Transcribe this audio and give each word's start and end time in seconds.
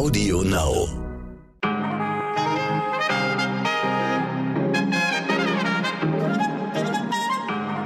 Audio 0.00 0.40
Now. 0.40 0.88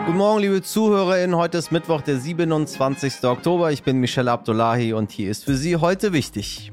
Guten 0.07 0.19
Morgen, 0.19 0.41
liebe 0.41 0.63
ZuhörerInnen. 0.63 1.35
Heute 1.35 1.59
ist 1.59 1.73
Mittwoch, 1.73 2.03
der 2.03 2.19
27. 2.21 3.25
Oktober. 3.25 3.73
Ich 3.73 3.83
bin 3.83 3.99
Michelle 3.99 4.31
Abdullahi 4.31 4.93
und 4.93 5.11
hier 5.11 5.29
ist 5.29 5.45
für 5.45 5.57
Sie 5.57 5.75
heute 5.75 6.13
wichtig. 6.13 6.71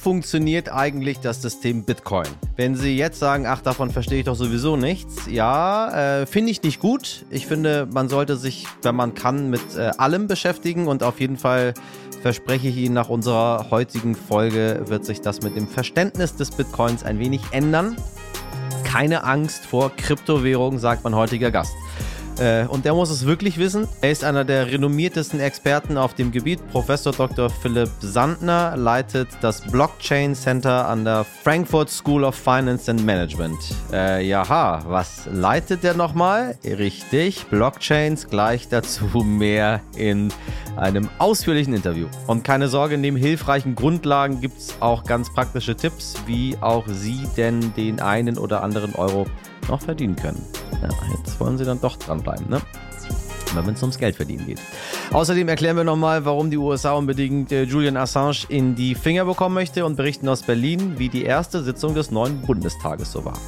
Funktioniert 0.00 0.72
eigentlich 0.72 1.20
das 1.20 1.42
System 1.42 1.84
Bitcoin? 1.84 2.26
Wenn 2.56 2.74
Sie 2.74 2.96
jetzt 2.96 3.18
sagen, 3.18 3.46
ach, 3.46 3.60
davon 3.60 3.90
verstehe 3.90 4.20
ich 4.20 4.24
doch 4.24 4.34
sowieso 4.34 4.76
nichts, 4.76 5.26
ja, 5.28 6.22
äh, 6.22 6.26
finde 6.26 6.50
ich 6.50 6.62
nicht 6.62 6.80
gut. 6.80 7.26
Ich 7.30 7.46
finde, 7.46 7.86
man 7.92 8.08
sollte 8.08 8.36
sich, 8.36 8.66
wenn 8.82 8.96
man 8.96 9.14
kann, 9.14 9.50
mit 9.50 9.60
äh, 9.76 9.90
allem 9.98 10.26
beschäftigen 10.26 10.88
und 10.88 11.02
auf 11.02 11.20
jeden 11.20 11.36
Fall 11.36 11.74
verspreche 12.22 12.68
ich 12.68 12.76
Ihnen, 12.76 12.94
nach 12.94 13.08
unserer 13.08 13.66
heutigen 13.70 14.14
Folge 14.14 14.82
wird 14.86 15.04
sich 15.04 15.20
das 15.20 15.42
mit 15.42 15.56
dem 15.56 15.68
Verständnis 15.68 16.34
des 16.34 16.50
Bitcoins 16.50 17.04
ein 17.04 17.18
wenig 17.18 17.40
ändern. 17.50 17.96
Keine 18.84 19.24
Angst 19.24 19.64
vor 19.66 19.94
Kryptowährungen, 19.94 20.78
sagt 20.78 21.04
mein 21.04 21.14
heutiger 21.14 21.50
Gast. 21.50 21.74
Äh, 22.38 22.66
und 22.66 22.84
der 22.84 22.94
muss 22.94 23.10
es 23.10 23.26
wirklich 23.26 23.58
wissen. 23.58 23.88
Er 24.00 24.10
ist 24.10 24.24
einer 24.24 24.44
der 24.44 24.70
renommiertesten 24.70 25.40
Experten 25.40 25.96
auf 25.96 26.14
dem 26.14 26.32
Gebiet. 26.32 26.60
Professor 26.70 27.12
Dr. 27.12 27.50
Philipp 27.50 27.90
Sandner 28.00 28.76
leitet 28.76 29.28
das 29.40 29.60
Blockchain 29.60 30.34
Center 30.34 30.88
an 30.88 31.04
der 31.04 31.24
Frankfurt 31.42 31.90
School 31.90 32.24
of 32.24 32.34
Finance 32.34 32.90
and 32.90 33.04
Management. 33.04 33.58
Äh, 33.92 34.26
jaha, 34.26 34.82
was 34.86 35.28
leitet 35.30 35.82
der 35.82 35.94
nochmal? 35.94 36.56
Richtig, 36.64 37.46
Blockchains 37.46 38.28
gleich 38.28 38.68
dazu 38.68 39.04
mehr 39.24 39.80
in 39.96 40.32
einem 40.76 41.08
ausführlichen 41.18 41.74
Interview. 41.74 42.06
Und 42.26 42.44
keine 42.44 42.68
Sorge, 42.68 42.96
neben 42.98 43.16
hilfreichen 43.16 43.74
Grundlagen 43.74 44.40
gibt 44.40 44.58
es 44.58 44.74
auch 44.80 45.04
ganz 45.04 45.32
praktische 45.32 45.76
Tipps, 45.76 46.14
wie 46.26 46.56
auch 46.60 46.86
Sie 46.86 47.28
denn 47.36 47.74
den 47.74 48.00
einen 48.00 48.38
oder 48.38 48.62
anderen 48.62 48.94
Euro 48.94 49.26
noch 49.68 49.80
verdienen 49.80 50.16
können. 50.16 50.44
Ja, 50.82 50.88
jetzt 51.16 51.38
wollen 51.40 51.58
sie 51.58 51.64
dann 51.64 51.80
doch 51.80 51.96
dranbleiben, 51.96 52.48
ne? 52.48 52.60
wenn 53.54 53.74
es 53.74 53.82
ums 53.82 53.98
Geld 53.98 54.16
verdienen 54.16 54.46
geht. 54.46 54.60
Außerdem 55.12 55.48
erklären 55.48 55.76
wir 55.76 55.84
nochmal, 55.84 56.24
warum 56.24 56.50
die 56.50 56.56
USA 56.56 56.92
unbedingt 56.92 57.50
äh, 57.52 57.64
Julian 57.64 57.96
Assange 57.96 58.46
in 58.48 58.74
die 58.74 58.94
Finger 58.94 59.24
bekommen 59.24 59.54
möchte 59.54 59.84
und 59.84 59.96
berichten 59.96 60.28
aus 60.28 60.42
Berlin, 60.42 60.98
wie 60.98 61.08
die 61.08 61.24
erste 61.24 61.62
Sitzung 61.62 61.94
des 61.94 62.10
neuen 62.10 62.40
Bundestages 62.42 63.10
so 63.12 63.24
war. 63.24 63.38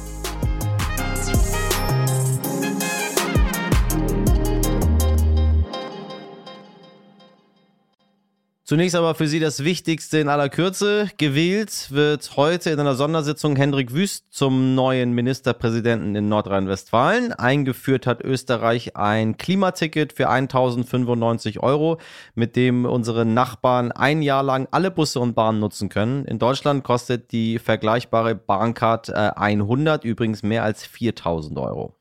Zunächst 8.65 8.95
aber 8.95 9.13
für 9.13 9.27
Sie 9.27 9.41
das 9.41 9.65
Wichtigste 9.65 10.19
in 10.19 10.29
aller 10.29 10.47
Kürze. 10.47 11.09
Gewählt 11.17 11.87
wird 11.91 12.37
heute 12.37 12.69
in 12.69 12.79
einer 12.79 12.95
Sondersitzung 12.95 13.57
Hendrik 13.57 13.93
Wüst 13.93 14.27
zum 14.29 14.73
neuen 14.73 15.11
Ministerpräsidenten 15.11 16.15
in 16.15 16.29
Nordrhein-Westfalen. 16.29 17.33
Eingeführt 17.33 18.07
hat 18.07 18.23
Österreich 18.23 18.95
ein 18.95 19.35
Klimaticket 19.35 20.13
für 20.13 20.29
1095 20.29 21.61
Euro, 21.61 21.99
mit 22.35 22.55
dem 22.55 22.85
unsere 22.85 23.25
Nachbarn 23.25 23.91
ein 23.91 24.21
Jahr 24.21 24.43
lang 24.43 24.69
alle 24.71 24.91
Busse 24.91 25.19
und 25.19 25.33
Bahnen 25.33 25.59
nutzen 25.59 25.89
können. 25.89 26.23
In 26.23 26.39
Deutschland 26.39 26.85
kostet 26.85 27.33
die 27.33 27.59
vergleichbare 27.59 28.33
Bahncard 28.33 29.13
100 29.13 30.05
äh, 30.05 30.07
übrigens 30.07 30.41
mehr 30.41 30.63
als 30.63 30.85
4000 30.85 31.59
Euro. 31.59 31.97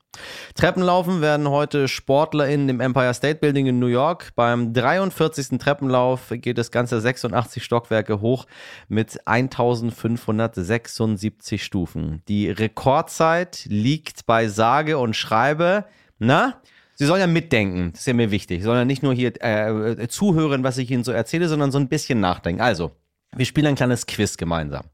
Treppenlaufen 0.55 1.21
werden 1.21 1.49
heute 1.49 1.89
SportlerInnen 1.89 2.69
im 2.69 2.81
Empire 2.81 3.15
State 3.15 3.41
Building 3.41 3.67
in 3.67 3.79
New 3.79 3.87
York. 3.87 4.33
Beim 4.35 4.73
43. 4.73 5.59
Treppenlauf 5.59 6.31
geht 6.31 6.59
das 6.59 6.71
Ganze 6.71 7.01
86 7.01 7.65
Stockwerke 7.65 8.21
hoch 8.21 8.47
mit 8.89 9.27
1576 9.27 11.65
Stufen. 11.65 12.23
Die 12.29 12.51
Rekordzeit 12.51 13.65
liegt 13.67 14.27
bei 14.27 14.49
sage 14.49 14.99
und 14.99 15.17
schreibe, 15.17 15.87
na, 16.19 16.61
Sie 16.95 17.07
sollen 17.07 17.21
ja 17.21 17.27
mitdenken, 17.27 17.93
das 17.93 18.01
ist 18.01 18.07
ja 18.07 18.13
mir 18.13 18.31
wichtig. 18.31 18.61
Sie 18.61 18.65
sollen 18.65 18.79
ja 18.79 18.85
nicht 18.85 19.03
nur 19.03 19.15
hier 19.15 19.33
äh, 19.43 20.07
zuhören, 20.09 20.63
was 20.63 20.77
ich 20.79 20.91
Ihnen 20.91 21.05
so 21.05 21.11
erzähle, 21.11 21.49
sondern 21.49 21.73
so 21.73 21.79
ein 21.79 21.89
bisschen 21.89 22.21
nachdenken. 22.21 22.61
Also, 22.61 22.93
wir 23.35 23.47
spielen 23.47 23.67
ein 23.67 23.75
kleines 23.75 24.07
Quiz 24.07 24.37
gemeinsam. 24.37 24.85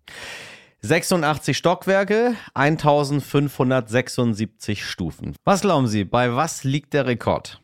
86 0.80 1.56
Stockwerke, 1.56 2.36
1576 2.54 4.84
Stufen. 4.84 5.34
Was 5.44 5.62
glauben 5.62 5.88
Sie, 5.88 6.04
bei 6.04 6.36
was 6.36 6.62
liegt 6.62 6.94
der 6.94 7.06
Rekord? 7.06 7.60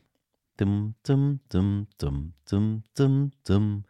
Dum, 0.57 0.97
dum, 1.05 1.39
dum, 1.49 1.87
dum, 1.99 2.33
dum, 2.51 2.83
dum, 2.97 3.31
dum, 3.47 3.85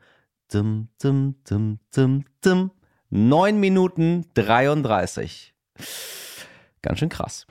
dum, 0.53 0.89
dum, 0.99 1.37
dum, 1.45 1.79
dum, 1.95 2.25
dum. 2.43 2.71
9 3.11 3.59
Minuten 3.59 4.27
33. 4.35 5.55
Ganz 6.83 6.99
schön 6.99 7.09
krass. 7.09 7.47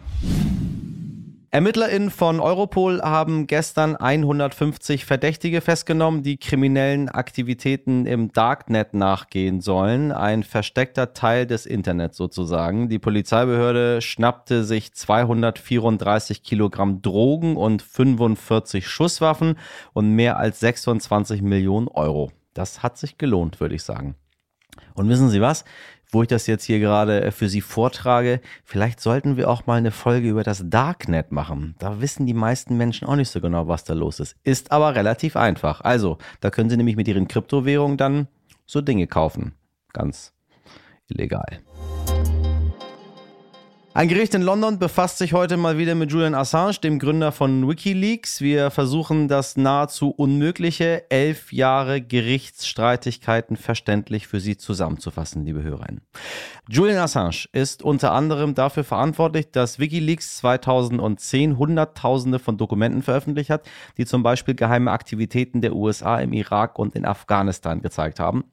ErmittlerInnen 1.54 2.10
von 2.10 2.40
Europol 2.40 3.00
haben 3.04 3.46
gestern 3.46 3.96
150 3.96 5.06
Verdächtige 5.06 5.62
festgenommen, 5.62 6.24
die 6.24 6.38
kriminellen 6.38 7.10
Aktivitäten 7.10 8.08
im 8.08 8.32
Darknet 8.32 8.96
nachgehen 8.96 9.62
sollen. 9.62 10.12
Ein 10.12 10.42
versteckter 10.42 11.14
Teil 11.14 11.46
des 11.46 11.68
Internets 11.68 12.18
sozusagen. 12.18 12.90
Die 12.90 12.98
Polizeibehörde 12.98 14.02
schnappte 14.02 14.64
sich 14.64 14.96
234 14.96 16.42
Kilogramm 16.42 17.04
Drogen 17.04 17.56
und 17.56 17.84
45 17.84 18.88
Schusswaffen 18.88 19.60
und 19.94 20.10
mehr 20.10 20.38
als 20.38 20.60
26 20.60 21.44
Millionen 21.44 21.88
Euro. 21.88 22.32
Das 22.56 22.82
hat 22.82 22.98
sich 22.98 23.20
gelohnt, 23.20 23.60
würde 23.60 23.76
ich 23.76 23.84
sagen. 23.84 24.16
Und 24.96 25.08
wissen 25.08 25.30
Sie 25.30 25.40
was? 25.40 25.66
Wo 26.14 26.22
ich 26.22 26.28
das 26.28 26.48
jetzt 26.48 26.64
hier 26.64 26.80
gerade 26.80 27.22
äh, 27.22 27.32
für 27.32 27.50
Sie 27.50 27.62
vortrage, 27.62 28.40
vielleicht 28.64 29.00
sollten 29.00 29.38
wir 29.38 29.50
auch 29.50 29.66
mal 29.66 29.78
eine 29.78 29.92
Folge 29.92 30.30
über 30.30 30.44
das 30.44 30.64
Darknet 30.70 31.32
machen. 31.32 31.76
Da 31.80 32.02
wissen 32.02 32.26
die 32.26 32.34
meisten 32.34 32.78
Menschen 32.78 33.08
auch 33.08 33.16
nicht 33.16 33.30
so 33.30 33.42
genau, 33.42 33.68
was 33.68 33.84
da 33.84 33.94
los 33.94 34.20
ist. 34.20 34.36
Ist 34.44 34.72
aber 34.72 34.96
relativ 34.96 35.36
einfach. 35.36 35.82
Also, 35.82 36.18
da 36.40 36.50
können 36.50 36.70
Sie 36.70 36.78
nämlich 36.78 36.96
mit 36.96 37.08
Ihren 37.08 37.28
Kryptowährungen 37.28 37.98
dann 37.98 38.28
so 38.66 38.82
Dinge 38.82 39.08
kaufen. 39.08 39.54
Ganz 39.92 40.34
illegal. 41.08 41.62
Ein 43.96 44.08
Gericht 44.08 44.34
in 44.34 44.42
London 44.42 44.80
befasst 44.80 45.20
sich 45.20 45.34
heute 45.34 45.56
mal 45.56 45.78
wieder 45.78 45.94
mit 45.94 46.12
Julian 46.12 46.34
Assange, 46.34 46.80
dem 46.84 46.98
Gründer 46.98 47.32
von 47.32 47.70
Wikileaks. 47.70 48.42
Wir 48.42 48.72
versuchen 48.72 49.28
das 49.28 49.56
nahezu 49.56 50.10
unmögliche, 50.10 51.04
elf 51.12 51.54
Jahre 51.54 52.02
Gerichtsstreitigkeiten 52.02 53.56
verständlich 53.56 54.26
für 54.26 54.40
Sie 54.40 54.58
zusammenzufassen, 54.58 55.46
liebe 55.46 55.62
Hörerinnen. 55.62 56.02
Julian 56.68 56.98
Assange 56.98 57.46
ist 57.52 57.84
unter 57.84 58.14
anderem 58.14 58.56
dafür 58.56 58.84
verantwortlich, 58.84 59.52
dass 59.52 59.78
Wikileaks 59.78 60.38
2010 60.38 61.60
Hunderttausende 61.60 62.40
von 62.40 62.58
Dokumenten 62.58 63.04
veröffentlicht 63.04 63.52
hat, 63.52 63.64
die 63.98 64.08
zum 64.08 64.24
Beispiel 64.24 64.56
geheime 64.56 64.90
Aktivitäten 64.90 65.62
der 65.62 65.76
USA 65.76 66.20
im 66.20 66.34
Irak 66.34 66.80
und 66.80 66.96
in 66.96 67.06
Afghanistan 67.06 67.84
gezeigt 67.84 68.20
haben. 68.20 68.44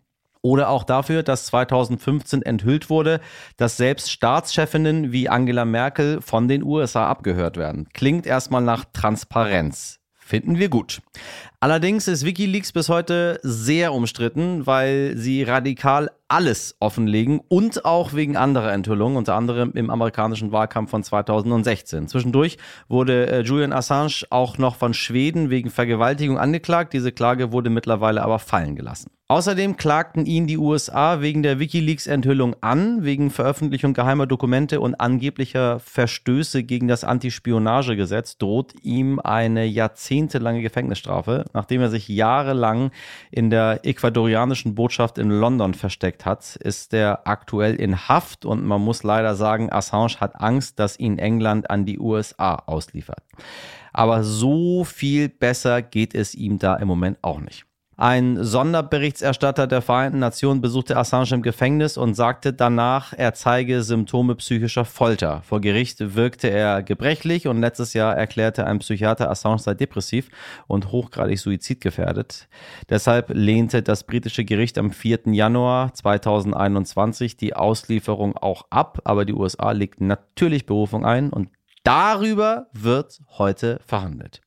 Oder 0.42 0.70
auch 0.70 0.84
dafür, 0.84 1.22
dass 1.22 1.46
2015 1.46 2.42
enthüllt 2.42 2.88
wurde, 2.88 3.20
dass 3.56 3.76
selbst 3.76 4.10
Staatschefinnen 4.10 5.12
wie 5.12 5.28
Angela 5.28 5.64
Merkel 5.64 6.20
von 6.22 6.48
den 6.48 6.62
USA 6.62 7.08
abgehört 7.08 7.56
werden. 7.56 7.88
Klingt 7.92 8.26
erstmal 8.26 8.62
nach 8.62 8.86
Transparenz. 8.92 9.98
Finden 10.16 10.58
wir 10.58 10.68
gut. 10.68 11.02
Allerdings 11.58 12.06
ist 12.06 12.24
Wikileaks 12.24 12.72
bis 12.72 12.88
heute 12.88 13.40
sehr 13.42 13.92
umstritten, 13.92 14.64
weil 14.66 15.16
sie 15.16 15.42
radikal 15.42 16.10
alles 16.30 16.76
offenlegen 16.78 17.40
und 17.48 17.84
auch 17.84 18.14
wegen 18.14 18.36
anderer 18.36 18.72
Enthüllungen, 18.72 19.16
unter 19.16 19.34
anderem 19.34 19.72
im 19.74 19.90
amerikanischen 19.90 20.52
Wahlkampf 20.52 20.90
von 20.90 21.02
2016. 21.02 22.08
Zwischendurch 22.08 22.56
wurde 22.88 23.26
äh, 23.30 23.40
Julian 23.40 23.72
Assange 23.72 24.24
auch 24.30 24.56
noch 24.56 24.76
von 24.76 24.94
Schweden 24.94 25.50
wegen 25.50 25.70
Vergewaltigung 25.70 26.38
angeklagt. 26.38 26.92
Diese 26.92 27.12
Klage 27.12 27.52
wurde 27.52 27.70
mittlerweile 27.70 28.22
aber 28.22 28.38
fallen 28.38 28.76
gelassen. 28.76 29.10
Außerdem 29.30 29.76
klagten 29.76 30.26
ihn 30.26 30.48
die 30.48 30.58
USA 30.58 31.20
wegen 31.20 31.44
der 31.44 31.60
Wikileaks-Enthüllung 31.60 32.56
an, 32.62 33.04
wegen 33.04 33.30
Veröffentlichung 33.30 33.94
geheimer 33.94 34.26
Dokumente 34.26 34.80
und 34.80 34.96
angeblicher 34.96 35.78
Verstöße 35.78 36.64
gegen 36.64 36.88
das 36.88 37.04
Antispionagegesetz 37.04 38.38
droht 38.38 38.74
ihm 38.82 39.20
eine 39.20 39.66
jahrzehntelange 39.66 40.62
Gefängnisstrafe, 40.62 41.44
nachdem 41.54 41.80
er 41.80 41.90
sich 41.90 42.08
jahrelang 42.08 42.90
in 43.30 43.50
der 43.50 43.84
ecuadorianischen 43.84 44.74
Botschaft 44.74 45.16
in 45.16 45.30
London 45.30 45.74
versteckt 45.74 46.19
hat, 46.26 46.56
ist 46.56 46.92
er 46.94 47.26
aktuell 47.26 47.74
in 47.74 48.08
Haft 48.08 48.44
und 48.44 48.64
man 48.64 48.80
muss 48.80 49.02
leider 49.02 49.34
sagen, 49.34 49.72
Assange 49.72 50.20
hat 50.20 50.40
Angst, 50.40 50.78
dass 50.78 50.98
ihn 50.98 51.18
England 51.18 51.70
an 51.70 51.84
die 51.84 51.98
USA 51.98 52.54
ausliefert. 52.54 53.22
Aber 53.92 54.22
so 54.22 54.84
viel 54.84 55.28
besser 55.28 55.82
geht 55.82 56.14
es 56.14 56.34
ihm 56.34 56.58
da 56.58 56.76
im 56.76 56.88
Moment 56.88 57.18
auch 57.22 57.40
nicht. 57.40 57.66
Ein 58.00 58.42
Sonderberichterstatter 58.42 59.66
der 59.66 59.82
Vereinten 59.82 60.20
Nationen 60.20 60.62
besuchte 60.62 60.96
Assange 60.96 61.34
im 61.34 61.42
Gefängnis 61.42 61.98
und 61.98 62.14
sagte 62.14 62.54
danach, 62.54 63.12
er 63.14 63.34
zeige 63.34 63.82
Symptome 63.82 64.36
psychischer 64.36 64.86
Folter. 64.86 65.42
Vor 65.42 65.60
Gericht 65.60 66.14
wirkte 66.14 66.48
er 66.48 66.82
gebrechlich 66.82 67.46
und 67.46 67.60
letztes 67.60 67.92
Jahr 67.92 68.16
erklärte 68.16 68.66
ein 68.66 68.78
Psychiater, 68.78 69.30
Assange 69.30 69.58
sei 69.58 69.74
depressiv 69.74 70.30
und 70.66 70.92
hochgradig 70.92 71.38
suizidgefährdet. 71.38 72.48
Deshalb 72.88 73.28
lehnte 73.34 73.82
das 73.82 74.04
britische 74.04 74.46
Gericht 74.46 74.78
am 74.78 74.92
4. 74.92 75.24
Januar 75.26 75.92
2021 75.92 77.36
die 77.36 77.54
Auslieferung 77.54 78.34
auch 78.34 78.64
ab, 78.70 79.02
aber 79.04 79.26
die 79.26 79.34
USA 79.34 79.72
legten 79.72 80.06
natürlich 80.06 80.64
Berufung 80.64 81.04
ein 81.04 81.28
und 81.28 81.50
darüber 81.84 82.68
wird 82.72 83.20
heute 83.36 83.78
verhandelt. 83.86 84.40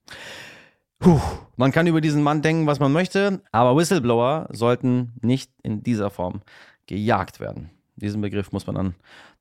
Puh, 1.00 1.20
man 1.58 1.72
kann 1.72 1.88
über 1.88 2.02
diesen 2.02 2.24
Mann 2.24 2.42
denken, 2.42 2.68
was 2.68 2.80
man 2.80 2.94
möchte, 2.94 3.42
aber 3.52 3.76
Whistleblower 3.76 4.48
sollten 4.52 5.14
nicht 5.22 5.52
in 5.62 5.84
dieser 5.84 6.10
Form 6.10 6.42
gejagt 6.88 7.40
werden. 7.40 7.70
Diesen 7.96 8.22
Begriff 8.22 8.52
muss 8.52 8.68
man 8.68 8.76
dann, 8.76 8.96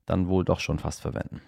dann 0.05 0.27
wohl 0.27 0.45
doch 0.45 0.59
schon 0.59 0.79
fast 0.79 1.01
verwenden. 1.01 1.41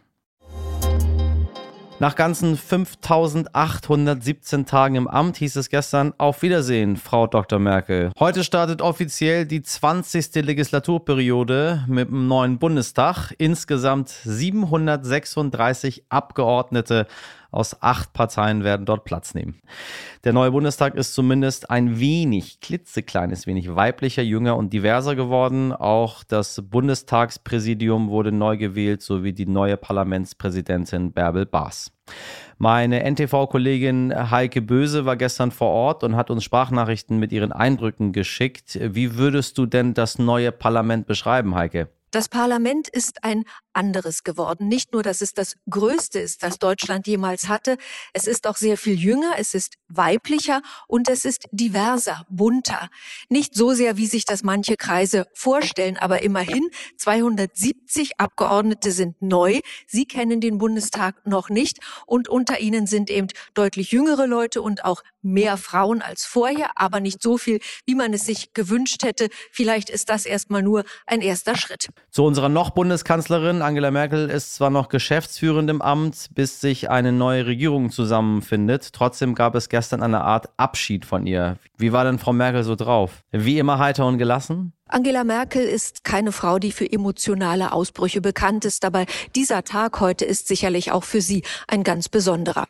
Nach 1.97 2.17
ganzen 2.17 2.57
5817 2.57 4.65
Tagen 4.65 4.95
im 4.95 5.07
Amt 5.07 5.37
hieß 5.37 5.55
es 5.55 5.69
gestern 5.69 6.13
Auf 6.17 6.41
Wiedersehen, 6.41 6.97
Frau 6.97 7.25
Dr. 7.25 7.57
Merkel. 7.57 8.11
Heute 8.19 8.43
startet 8.43 8.81
offiziell 8.81 9.45
die 9.45 9.61
20. 9.61 10.43
Legislaturperiode 10.43 11.85
mit 11.87 12.09
dem 12.09 12.27
neuen 12.27 12.59
Bundestag. 12.59 13.33
Insgesamt 13.37 14.09
736 14.09 16.03
Abgeordnete 16.09 17.07
aus 17.55 17.81
acht 17.81 18.13
Parteien 18.13 18.63
werden 18.63 18.85
dort 18.85 19.05
Platz 19.05 19.33
nehmen. 19.33 19.61
Der 20.23 20.33
neue 20.33 20.51
Bundestag 20.51 20.95
ist 20.95 21.13
zumindest 21.13 21.69
ein 21.69 21.99
wenig, 21.99 22.59
klitzekleines 22.59 23.47
wenig 23.47 23.75
weiblicher, 23.75 24.23
jünger 24.23 24.57
und 24.57 24.73
diverser 24.73 25.15
geworden. 25.15 25.71
Auch 25.71 26.23
das 26.23 26.61
Bundestagspräsidium 26.63 28.09
wurde 28.09 28.31
neu 28.31 28.57
gewählt, 28.57 29.01
sowie 29.01 29.33
die 29.33 29.45
neue 29.45 29.77
Parlamentspräsidentin 29.77 31.13
Bärbel 31.13 31.45
Baas. 31.45 31.91
Meine 32.57 33.03
NTV-Kollegin 33.03 34.31
Heike 34.31 34.61
Böse 34.61 35.05
war 35.05 35.15
gestern 35.15 35.51
vor 35.51 35.69
Ort 35.69 36.03
und 36.03 36.15
hat 36.15 36.29
uns 36.29 36.43
Sprachnachrichten 36.43 37.19
mit 37.19 37.31
ihren 37.31 37.51
Eindrücken 37.51 38.13
geschickt. 38.13 38.79
Wie 38.81 39.15
würdest 39.17 39.57
du 39.57 39.65
denn 39.65 39.93
das 39.93 40.19
neue 40.19 40.51
Parlament 40.51 41.07
beschreiben, 41.07 41.55
Heike? 41.55 41.89
Das 42.11 42.29
Parlament 42.29 42.87
ist 42.87 43.25
ein 43.25 43.43
anderes 43.75 44.23
geworden. 44.23 44.67
Nicht 44.67 44.93
nur, 44.93 45.03
dass 45.03 45.21
es 45.21 45.33
das 45.33 45.55
Größte 45.69 46.19
ist, 46.19 46.43
das 46.43 46.59
Deutschland 46.59 47.07
jemals 47.07 47.47
hatte, 47.47 47.77
es 48.13 48.27
ist 48.27 48.47
auch 48.47 48.57
sehr 48.57 48.77
viel 48.77 48.99
jünger, 48.99 49.33
es 49.37 49.53
ist 49.53 49.75
weiblicher 49.87 50.61
und 50.87 51.09
es 51.09 51.25
ist 51.25 51.45
diverser, 51.51 52.25
bunter. 52.29 52.89
Nicht 53.29 53.55
so 53.55 53.73
sehr, 53.73 53.97
wie 53.97 54.07
sich 54.07 54.25
das 54.25 54.43
manche 54.43 54.77
Kreise 54.77 55.27
vorstellen, 55.33 55.97
aber 55.97 56.21
immerhin 56.21 56.69
270 56.97 58.19
Abgeordnete 58.19 58.91
sind 58.91 59.21
neu. 59.21 59.59
Sie 59.87 60.05
kennen 60.05 60.41
den 60.41 60.57
Bundestag 60.57 61.25
noch 61.25 61.49
nicht 61.49 61.79
und 62.05 62.27
unter 62.29 62.59
ihnen 62.59 62.87
sind 62.87 63.09
eben 63.09 63.27
deutlich 63.53 63.91
jüngere 63.91 64.27
Leute 64.27 64.61
und 64.61 64.85
auch 64.85 65.03
mehr 65.21 65.57
Frauen 65.57 66.01
als 66.01 66.23
vorher, 66.23 66.71
aber 66.75 66.99
nicht 66.99 67.21
so 67.21 67.37
viel, 67.37 67.59
wie 67.85 67.95
man 67.95 68.13
es 68.13 68.25
sich 68.25 68.53
gewünscht 68.53 69.03
hätte. 69.03 69.29
Vielleicht 69.51 69.89
ist 69.89 70.09
das 70.09 70.25
erstmal 70.25 70.61
nur 70.61 70.83
ein 71.05 71.21
erster 71.21 71.55
Schritt. 71.57 71.89
Zu 72.11 72.23
unserer 72.23 72.49
noch 72.49 72.69
Bundeskanzlerin 72.69 73.61
Angela 73.65 73.89
Merkel 73.89 74.29
ist 74.29 74.53
zwar 74.53 74.69
noch 74.69 74.89
geschäftsführend 74.89 75.71
im 75.71 75.81
Amt, 75.81 76.29
bis 76.35 76.61
sich 76.61 76.91
eine 76.91 77.11
neue 77.11 77.47
Regierung 77.47 77.89
zusammenfindet. 77.89 78.93
Trotzdem 78.93 79.33
gab 79.33 79.55
es 79.55 79.69
gestern 79.69 80.03
eine 80.03 80.21
Art 80.21 80.49
Abschied 80.55 81.03
von 81.03 81.25
ihr. 81.25 81.57
Wie 81.75 81.91
war 81.91 82.03
denn 82.03 82.19
Frau 82.19 82.31
Merkel 82.31 82.63
so 82.63 82.75
drauf? 82.75 83.23
Wie 83.31 83.57
immer 83.57 83.79
heiter 83.79 84.05
und 84.05 84.19
gelassen? 84.19 84.73
Angela 84.87 85.23
Merkel 85.23 85.63
ist 85.63 86.03
keine 86.03 86.31
Frau, 86.31 86.59
die 86.59 86.71
für 86.71 86.89
emotionale 86.89 87.71
Ausbrüche 87.71 88.21
bekannt 88.21 88.65
ist, 88.65 88.85
aber 88.85 89.07
dieser 89.35 89.63
Tag 89.63 89.99
heute 89.99 90.25
ist 90.25 90.47
sicherlich 90.47 90.91
auch 90.91 91.03
für 91.03 91.21
sie 91.21 91.43
ein 91.67 91.83
ganz 91.83 92.07
besonderer. 92.07 92.67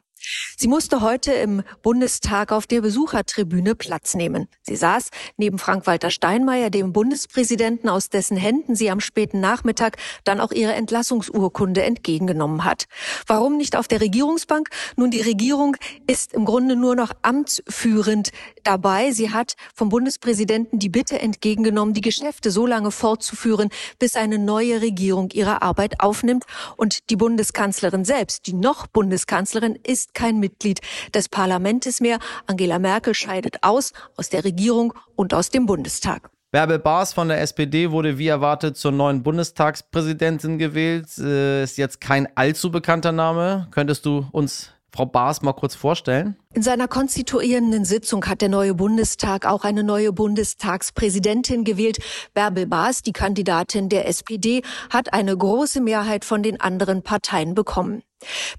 Sie 0.58 0.68
musste 0.68 1.02
heute 1.02 1.34
im 1.34 1.64
Bundestag 1.84 2.52
auf 2.52 2.66
der 2.68 2.82
Besuchertribüne 2.82 3.76
Platz 3.76 4.16
nehmen. 4.16 4.48
Sie 4.62 4.76
saß 4.76 5.10
neben 5.38 5.60
Frank-Walter 5.60 6.10
Steinmeier, 6.10 6.70
dem 6.70 6.94
Bundespräsidenten, 6.94 7.90
aus 7.90 8.10
dessen 8.10 8.38
Händen 8.38 8.76
sie 8.76 8.90
am 8.90 9.00
späten 9.00 9.40
Nachmittag 9.40 9.98
dann 10.24 10.40
auch 10.40 10.52
ihre 10.52 10.74
Entlassungsurkunde 10.74 11.84
entgegengenommen 11.84 12.64
hat. 12.64 12.86
Warum 13.28 13.58
nicht 13.58 13.76
auf 13.76 13.88
der 13.88 14.02
Regierungsbank? 14.02 14.70
Nun, 14.96 15.12
die 15.12 15.22
Regierung 15.22 15.78
ist 16.08 16.34
im 16.34 16.46
Grunde 16.46 16.76
nur 16.76 16.96
noch 16.96 17.12
amtsführend 17.22 18.32
dabei. 18.64 19.12
Sie 19.12 19.32
hat 19.32 19.56
vom 19.74 19.90
Bundespräsidenten 19.90 20.80
die 20.80 20.90
Bitte 20.90 21.20
entgegengenommen, 21.20 21.94
die 21.94 22.02
Geschäfte 22.02 22.50
so 22.50 22.66
lange 22.66 22.92
fortzuführen, 22.92 23.70
bis 24.00 24.16
eine 24.16 24.40
neue 24.40 24.82
Regierung 24.82 25.30
ihre 25.32 25.62
Arbeit 25.62 26.00
aufnimmt. 26.00 26.46
Und 26.78 27.10
die 27.10 27.16
Bundeskanzlerin 27.16 28.06
selbst, 28.06 28.48
die 28.48 28.54
noch 28.54 28.88
Bundeskanzlerin, 28.88 29.78
ist 29.84 30.15
kein 30.16 30.40
Mitglied 30.40 30.80
des 31.14 31.30
Parlaments 31.30 32.02
mehr. 32.02 32.18
Angela 32.48 32.80
Merkel 32.80 33.14
scheidet 33.14 33.58
aus 33.62 33.94
aus 34.18 34.30
der 34.30 34.44
Regierung 34.44 34.94
und 35.16 35.34
aus 35.34 35.52
dem 35.52 35.68
Bundestag. 35.68 36.32
Bärbel 36.52 36.80
Baas 36.80 37.14
von 37.14 37.28
der 37.28 37.42
SPD 37.42 37.92
wurde 37.92 38.18
wie 38.18 38.28
erwartet 38.28 38.78
zur 38.78 38.94
neuen 38.94 39.24
Bundestagspräsidentin 39.24 40.58
gewählt. 40.58 41.06
Äh, 41.18 41.64
ist 41.64 41.78
jetzt 41.78 42.00
kein 42.00 42.30
allzu 42.36 42.72
bekannter 42.72 43.12
Name. 43.12 43.68
Könntest 43.72 44.06
du 44.06 44.26
uns 44.32 44.72
Frau 44.96 45.06
Baas 45.06 45.42
mal 45.42 45.52
kurz 45.52 45.76
vorstellen? 45.76 46.38
In 46.54 46.64
seiner 46.64 46.88
konstituierenden 46.88 47.84
Sitzung 47.84 48.26
hat 48.28 48.40
der 48.40 48.48
neue 48.48 48.74
Bundestag 48.74 49.46
auch 49.46 49.66
eine 49.66 49.84
neue 49.84 50.14
Bundestagspräsidentin 50.14 51.66
gewählt. 51.66 51.98
Bärbel 52.34 52.68
Baas, 52.68 53.02
die 53.02 53.12
Kandidatin 53.12 53.90
der 53.90 54.08
SPD, 54.08 54.62
hat 54.90 55.12
eine 55.12 55.36
große 55.36 55.82
Mehrheit 55.82 56.24
von 56.24 56.42
den 56.42 56.62
anderen 56.62 57.02
Parteien 57.04 57.54
bekommen. 57.54 58.04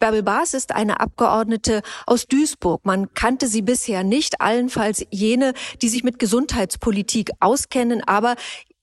Bärbel 0.00 0.22
Baas 0.22 0.54
ist 0.54 0.72
eine 0.72 1.00
Abgeordnete 1.00 1.82
aus 2.06 2.26
Duisburg. 2.26 2.84
Man 2.84 3.12
kannte 3.14 3.48
sie 3.48 3.62
bisher 3.62 4.04
nicht, 4.04 4.40
allenfalls 4.40 5.04
jene, 5.10 5.54
die 5.82 5.88
sich 5.88 6.04
mit 6.04 6.18
Gesundheitspolitik 6.18 7.30
auskennen, 7.40 8.02
aber 8.06 8.36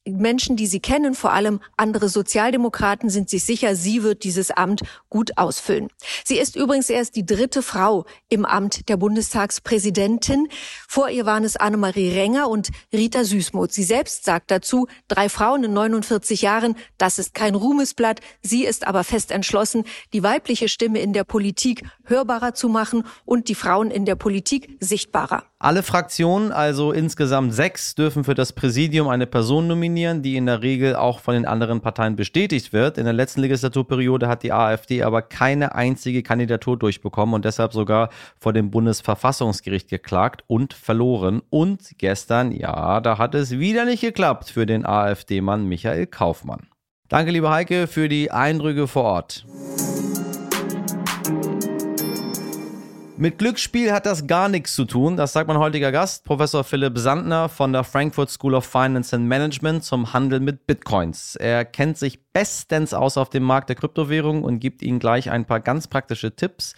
Menschen, 0.06 0.58
die 0.58 0.68
sie 0.68 0.82
kennen, 0.82 1.16
vor 1.16 1.32
allem 1.32 1.62
andere 1.78 2.10
Sozialdemokraten, 2.10 3.10
sind 3.10 3.30
sich 3.30 3.46
sicher, 3.46 3.76
sie 3.76 4.04
wird 4.04 4.24
dieses 4.24 4.52
Amt 4.52 4.82
gut 5.10 5.38
ausfüllen. 5.38 5.88
Sie 6.26 6.38
ist 6.38 6.58
übrigens 6.58 6.90
erst 6.90 7.16
die 7.16 7.26
dritte 7.26 7.62
Frau 7.62 8.06
im 8.28 8.46
Amt 8.46 8.90
der 8.90 8.98
Bundestagspräsidentin. 8.98 10.50
Vor 10.90 11.10
ihr 11.10 11.26
waren 11.26 11.46
es 11.46 11.56
Annemarie 11.56 12.12
Renger 12.12 12.50
und 12.50 12.70
Rita 12.92 13.24
Süßmuth. 13.24 13.72
Sie 13.72 13.84
selbst 13.84 14.26
sagt 14.26 14.52
dazu, 14.52 14.88
drei 15.08 15.30
Frauen 15.30 15.64
in 15.64 15.74
49 15.74 16.42
Jahren, 16.42 16.76
das 16.98 17.18
ist 17.18 17.34
kein 17.34 17.56
Ruhmesblatt. 17.56 18.20
Sie 18.42 18.66
ist 18.66 18.86
aber 18.86 19.06
fest 19.06 19.32
entschlossen, 19.32 19.86
die 20.12 20.24
weibliche 20.24 20.68
Stimme 20.68 21.00
in 21.00 21.14
der 21.14 21.24
Politik 21.24 21.84
hörbarer 22.04 22.54
zu 22.54 22.68
machen 22.68 23.06
und 23.24 23.48
die 23.48 23.56
Frauen 23.56 23.90
in 23.90 24.04
der 24.06 24.16
Politik 24.16 24.78
sichtbarer. 24.82 25.44
Alle 25.60 25.82
Fraktionen, 25.82 26.52
also 26.52 26.92
insgesamt 26.92 27.54
sechs, 27.54 27.96
dürfen 27.96 28.26
für 28.26 28.34
das 28.34 28.52
Präsidium 28.52 29.08
eine 29.08 29.26
Person 29.26 29.68
nominieren, 29.68 29.93
die 29.96 30.36
in 30.36 30.46
der 30.46 30.62
Regel 30.62 30.96
auch 30.96 31.20
von 31.20 31.34
den 31.34 31.46
anderen 31.46 31.82
Parteien 31.82 32.16
bestätigt 32.16 32.74
wird. 32.74 32.98
In 32.98 33.06
der 33.06 33.14
letzten 33.14 33.42
Legislaturperiode 33.42 34.28
hat 34.28 34.44
die 34.44 34.52
AfD 34.52 35.04
aber 35.04 35.22
keine 35.22 35.76
einzige 35.76 36.24
Kandidatur 36.24 36.78
durchbekommen 36.78 37.36
und 37.36 37.46
deshalb 37.46 37.74
sogar 37.74 38.10
vor 38.38 38.54
dem 38.54 38.72
Bundesverfassungsgericht 38.72 39.90
geklagt 39.90 40.44
und 40.48 40.74
verloren. 40.74 41.42
Und 41.50 41.98
gestern, 41.98 42.52
ja, 42.52 43.02
da 43.02 43.18
hat 43.18 43.36
es 43.36 43.60
wieder 43.60 43.86
nicht 43.86 44.02
geklappt 44.02 44.50
für 44.50 44.66
den 44.66 44.86
AfD-Mann 44.86 45.66
Michael 45.66 46.08
Kaufmann. 46.08 46.68
Danke, 47.10 47.32
liebe 47.32 47.50
Heike, 47.50 47.88
für 47.88 48.10
die 48.10 48.32
Eindrücke 48.32 48.88
vor 48.88 49.04
Ort. 49.04 49.46
Mit 53.24 53.38
Glücksspiel 53.38 53.94
hat 53.94 54.06
das 54.06 54.28
gar 54.28 54.50
nichts 54.50 54.76
zu 54.76 54.84
tun. 54.84 55.16
Das 55.16 55.32
sagt 55.32 55.48
mein 55.48 55.58
heutiger 55.58 55.94
Gast, 55.94 56.26
Professor 56.26 56.66
Philipp 56.66 56.98
Sandner 56.98 57.48
von 57.48 57.72
der 57.72 57.86
Frankfurt 57.86 58.30
School 58.30 58.54
of 58.54 58.66
Finance 58.66 59.16
and 59.16 59.30
Management 59.30 59.86
zum 59.86 60.12
Handel 60.12 60.42
mit 60.42 60.68
Bitcoins. 60.68 61.38
Er 61.38 61.64
kennt 61.64 61.98
sich 61.98 62.22
bestens 62.34 62.94
aus 62.94 63.16
auf 63.16 63.30
dem 63.30 63.44
Markt 63.44 63.70
der 63.70 63.78
Kryptowährung 63.78 64.44
und 64.44 64.60
gibt 64.60 64.82
Ihnen 64.82 65.00
gleich 65.00 65.32
ein 65.32 65.46
paar 65.46 65.62
ganz 65.62 65.88
praktische 65.88 66.36
Tipps, 66.36 66.76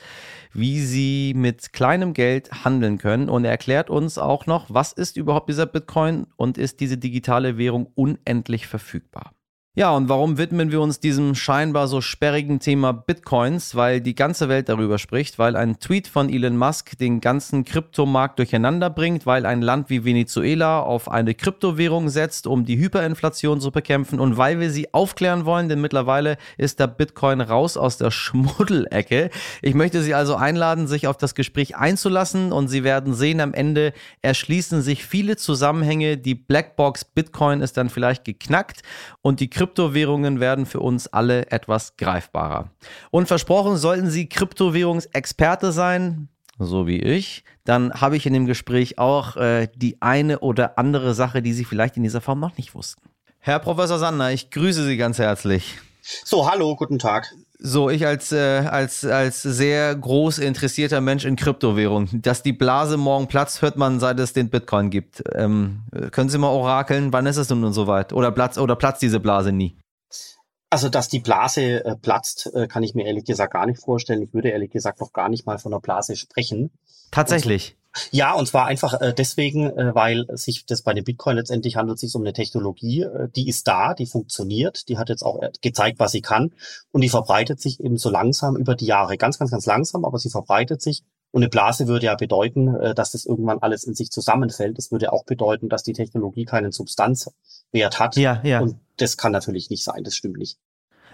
wie 0.54 0.82
Sie 0.82 1.34
mit 1.36 1.74
kleinem 1.74 2.14
Geld 2.14 2.64
handeln 2.64 3.00
können. 3.00 3.28
Und 3.28 3.44
er 3.44 3.50
erklärt 3.50 3.90
uns 3.90 4.20
auch 4.20 4.46
noch, 4.46 4.68
was 4.70 4.94
ist 4.94 5.18
überhaupt 5.18 5.50
dieser 5.50 5.66
Bitcoin 5.66 6.28
und 6.36 6.60
ist 6.60 6.80
diese 6.80 7.00
digitale 7.00 7.58
Währung 7.58 7.88
unendlich 7.96 8.68
verfügbar. 8.68 9.35
Ja, 9.78 9.92
und 9.92 10.08
warum 10.08 10.38
widmen 10.38 10.72
wir 10.72 10.80
uns 10.80 11.02
diesem 11.02 11.36
scheinbar 11.36 11.90
so 11.90 12.00
sperrigen 12.00 12.62
Thema 12.62 12.94
Bitcoins? 12.94 13.76
Weil 13.76 14.00
die 14.00 14.16
ganze 14.16 14.48
Welt 14.48 14.70
darüber 14.70 14.98
spricht, 14.98 15.38
weil 15.38 15.58
ein 15.58 15.82
Tweet 15.82 16.08
von 16.08 16.30
Elon 16.30 16.56
Musk 16.56 16.98
den 16.98 17.20
ganzen 17.20 17.66
Kryptomarkt 17.66 18.40
durcheinander 18.40 18.90
bringt, 18.90 19.26
weil 19.26 19.46
ein 19.46 19.62
Land 19.62 19.90
wie 19.90 20.06
Venezuela 20.06 20.80
auf 20.80 21.12
eine 21.12 21.34
Kryptowährung 21.34 22.08
setzt, 22.08 22.48
um 22.48 22.64
die 22.64 22.78
Hyperinflation 22.78 23.60
zu 23.60 23.70
bekämpfen 23.72 24.22
und 24.22 24.38
weil 24.38 24.62
wir 24.62 24.72
sie 24.72 24.94
aufklären 24.94 25.44
wollen, 25.44 25.68
denn 25.68 25.82
mittlerweile 25.82 26.38
ist 26.58 26.80
der 26.80 26.88
Bitcoin 26.88 27.42
raus 27.42 27.76
aus 27.76 27.98
der 27.98 28.12
Schmuddelecke. 28.12 29.30
Ich 29.62 29.74
möchte 29.74 30.02
Sie 30.02 30.14
also 30.14 30.36
einladen, 30.36 30.88
sich 30.88 31.06
auf 31.06 31.18
das 31.18 31.36
Gespräch 31.36 31.76
einzulassen 31.76 32.54
und 32.54 32.70
Sie 32.70 32.86
werden 32.86 33.14
sehen, 33.14 33.42
am 33.42 33.54
Ende 33.54 33.92
erschließen 34.22 34.82
sich 34.82 35.06
viele 35.06 35.36
Zusammenhänge. 35.36 36.16
Die 36.16 36.36
Blackbox 36.36 37.04
Bitcoin 37.04 37.60
ist 37.60 37.76
dann 37.76 37.90
vielleicht 37.90 38.24
geknackt 38.24 38.82
und 39.22 39.42
die 39.42 39.50
Krypto 39.50 39.65
Kryptowährungen 39.66 40.40
werden 40.40 40.68
für 40.68 40.80
uns 40.80 41.08
alle 41.08 41.50
etwas 41.52 41.98
greifbarer. 41.98 42.70
Und 43.10 43.28
versprochen, 43.28 43.78
sollten 43.78 44.12
Sie 44.12 44.30
Kryptowährungsexperte 44.30 45.72
sein, 45.72 46.30
so 46.60 46.86
wie 46.86 47.00
ich, 47.00 47.44
dann 47.64 47.92
habe 48.00 48.16
ich 48.16 48.28
in 48.28 48.34
dem 48.34 48.46
Gespräch 48.46 49.00
auch 49.00 49.38
äh, 49.38 49.68
die 49.76 50.00
eine 50.04 50.40
oder 50.40 50.78
andere 50.78 51.16
Sache, 51.16 51.42
die 51.42 51.54
Sie 51.54 51.66
vielleicht 51.66 51.98
in 51.98 52.04
dieser 52.04 52.22
Form 52.22 52.40
noch 52.40 52.56
nicht 52.58 52.76
wussten. 52.76 53.10
Herr 53.40 53.58
Professor 53.58 53.98
Sander, 53.98 54.32
ich 54.32 54.52
grüße 54.52 54.86
Sie 54.86 54.98
ganz 54.98 55.18
herzlich. 55.18 55.80
So, 56.02 56.48
hallo, 56.48 56.76
guten 56.76 57.00
Tag. 57.00 57.34
So, 57.58 57.90
ich 57.90 58.06
als, 58.06 58.32
äh, 58.32 58.66
als, 58.70 59.06
als 59.06 59.42
sehr 59.42 59.96
groß 59.96 60.40
interessierter 60.40 61.00
Mensch 61.00 61.26
in 61.26 61.36
Kryptowährungen, 61.36 62.22
dass 62.22 62.44
die 62.44 62.54
Blase 62.54 62.98
morgen 62.98 63.28
platzt, 63.28 63.62
hört 63.62 63.78
man, 63.78 64.00
seit 64.00 64.20
es 64.20 64.34
den 64.34 64.50
Bitcoin 64.50 64.90
gibt. 64.90 65.24
Ähm, 65.34 65.84
können 66.12 66.30
Sie 66.30 66.38
mal 66.38 66.50
orakeln, 66.50 67.14
wann 67.14 67.26
ist 67.26 67.38
es 67.38 67.48
denn 67.48 67.62
nun 67.62 67.74
soweit? 67.74 68.12
Oder 68.12 68.32
platzt, 68.32 68.58
oder 68.58 68.76
platzt 68.76 69.02
diese 69.02 69.20
Blase 69.20 69.52
nie? 69.52 69.78
Also, 70.70 70.90
dass 70.90 71.08
die 71.08 71.20
Blase 71.20 71.86
äh, 71.86 71.96
platzt, 71.96 72.52
äh, 72.54 72.68
kann 72.68 72.84
ich 72.84 72.96
mir 72.96 73.06
ehrlich 73.06 73.24
gesagt 73.24 73.54
gar 73.54 73.66
nicht 73.66 73.80
vorstellen. 73.80 74.22
Ich 74.22 74.34
würde 74.34 74.50
ehrlich 74.50 74.72
gesagt 74.72 75.00
noch 75.00 75.14
gar 75.14 75.30
nicht 75.30 75.46
mal 75.46 75.58
von 75.58 75.72
einer 75.72 75.80
Blase 75.80 76.18
sprechen. 76.18 76.72
Tatsächlich. 77.12 77.78
Ja, 78.12 78.34
und 78.34 78.48
zwar 78.48 78.66
einfach 78.66 79.00
äh, 79.02 79.14
deswegen, 79.14 79.70
äh, 79.70 79.96
weil 79.96 80.26
sich 80.34 80.66
das 80.66 80.82
bei 80.82 80.94
dem 80.94 81.04
Bitcoin 81.04 81.38
letztendlich 81.38 81.76
handelt 81.76 82.00
sich 82.00 82.14
um 82.16 82.22
eine 82.22 82.34
Technologie, 82.34 83.04
äh, 83.04 83.30
die 83.36 83.48
ist 83.48 83.68
da, 83.68 83.94
die 83.94 84.06
funktioniert, 84.06 84.90
die 84.90 84.98
hat 84.98 85.10
jetzt 85.10 85.24
auch 85.24 85.42
äh, 85.42 85.52
gezeigt, 85.62 86.00
was 86.00 86.12
sie 86.12 86.22
kann 86.22 86.54
und 86.92 87.02
die 87.02 87.10
verbreitet 87.10 87.62
sich 87.62 87.80
eben 87.80 87.98
so 87.98 88.10
langsam 88.10 88.56
über 88.56 88.76
die 88.76 88.86
Jahre, 88.86 89.18
ganz, 89.18 89.40
ganz, 89.40 89.52
ganz 89.52 89.66
langsam, 89.66 90.06
aber 90.06 90.20
sie 90.20 90.30
verbreitet 90.30 90.82
sich 90.82 91.04
und 91.36 91.42
eine 91.42 91.50
Blase 91.50 91.88
würde 91.88 92.06
ja 92.06 92.16
bedeuten, 92.16 92.74
äh, 92.76 92.96
dass 92.96 93.12
das 93.12 93.26
irgendwann 93.26 93.60
alles 93.60 93.84
in 93.84 93.94
sich 93.94 94.10
zusammenfällt. 94.10 94.78
Das 94.78 94.90
würde 94.94 95.12
auch 95.12 95.26
bedeuten, 95.26 95.68
dass 95.68 95.84
die 95.84 95.92
Technologie 95.92 96.46
keinen 96.46 96.72
Substanzwert 96.72 98.00
hat. 98.00 98.16
Ja, 98.16 98.42
ja. 98.46 98.62
Und 98.62 98.78
das 98.96 99.18
kann 99.18 99.34
natürlich 99.34 99.70
nicht 99.70 99.84
sein, 99.84 100.06
das 100.06 100.16
stimmt 100.16 100.38
nicht. 100.38 100.58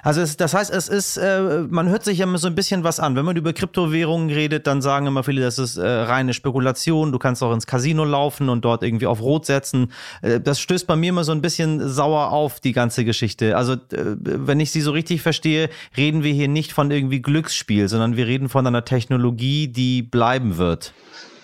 Also 0.04 0.22
es, 0.22 0.38
das 0.38 0.54
heißt, 0.54 0.72
es 0.72 0.90
ist, 0.90 1.18
äh, 1.18 1.66
man 1.70 1.90
hört 1.90 2.04
sich 2.04 2.20
ja 2.20 2.24
immer 2.26 2.38
so 2.38 2.48
ein 2.48 2.56
bisschen 2.56 2.84
was 2.84 3.00
an. 3.00 3.16
Wenn 3.16 3.26
man 3.26 3.36
über 3.36 3.54
Kryptowährungen 3.54 4.30
redet, 4.30 4.68
dann 4.68 4.82
sagen 4.82 5.06
immer 5.08 5.24
viele, 5.24 5.42
das 5.42 5.60
ist 5.60 5.78
äh, 5.78 5.88
reine 5.88 6.34
Spekulation. 6.34 7.12
Du 7.12 7.20
kannst 7.20 7.44
auch 7.44 7.54
ins 7.54 7.68
Casino 7.68 8.04
laufen 8.04 8.50
und 8.50 8.66
dort 8.66 8.84
irgendwie 8.84 9.08
auf 9.08 9.22
Rot 9.22 9.46
setzen. 9.46 9.92
Äh, 10.22 10.40
das 10.40 10.60
stößt 10.60 10.88
bei 10.88 10.96
mir 10.96 11.10
immer 11.10 11.24
so 11.24 11.32
ein 11.32 11.42
bisschen 11.42 11.88
sauer 11.88 12.32
auf, 12.32 12.60
die 12.60 12.74
ganze 12.74 13.06
Geschichte. 13.06 13.56
Also 13.58 13.74
äh, 13.74 13.78
wenn 13.92 14.60
ich 14.60 14.72
sie 14.72 14.82
so 14.82 14.92
richtig 14.92 15.22
verstehe, 15.22 15.70
reden 15.96 16.24
wir 16.24 16.34
hier 16.34 16.48
nicht 16.48 16.74
von 16.74 16.90
irgendwie 16.90 17.22
Glücksspiel, 17.22 17.88
sondern 17.88 18.18
wir 18.18 18.28
reden 18.28 18.50
von 18.50 18.66
einer 18.66 18.86
Technologie, 18.86 19.68
die 19.68 20.02
bleiben 20.02 20.58
wird. 20.58 20.94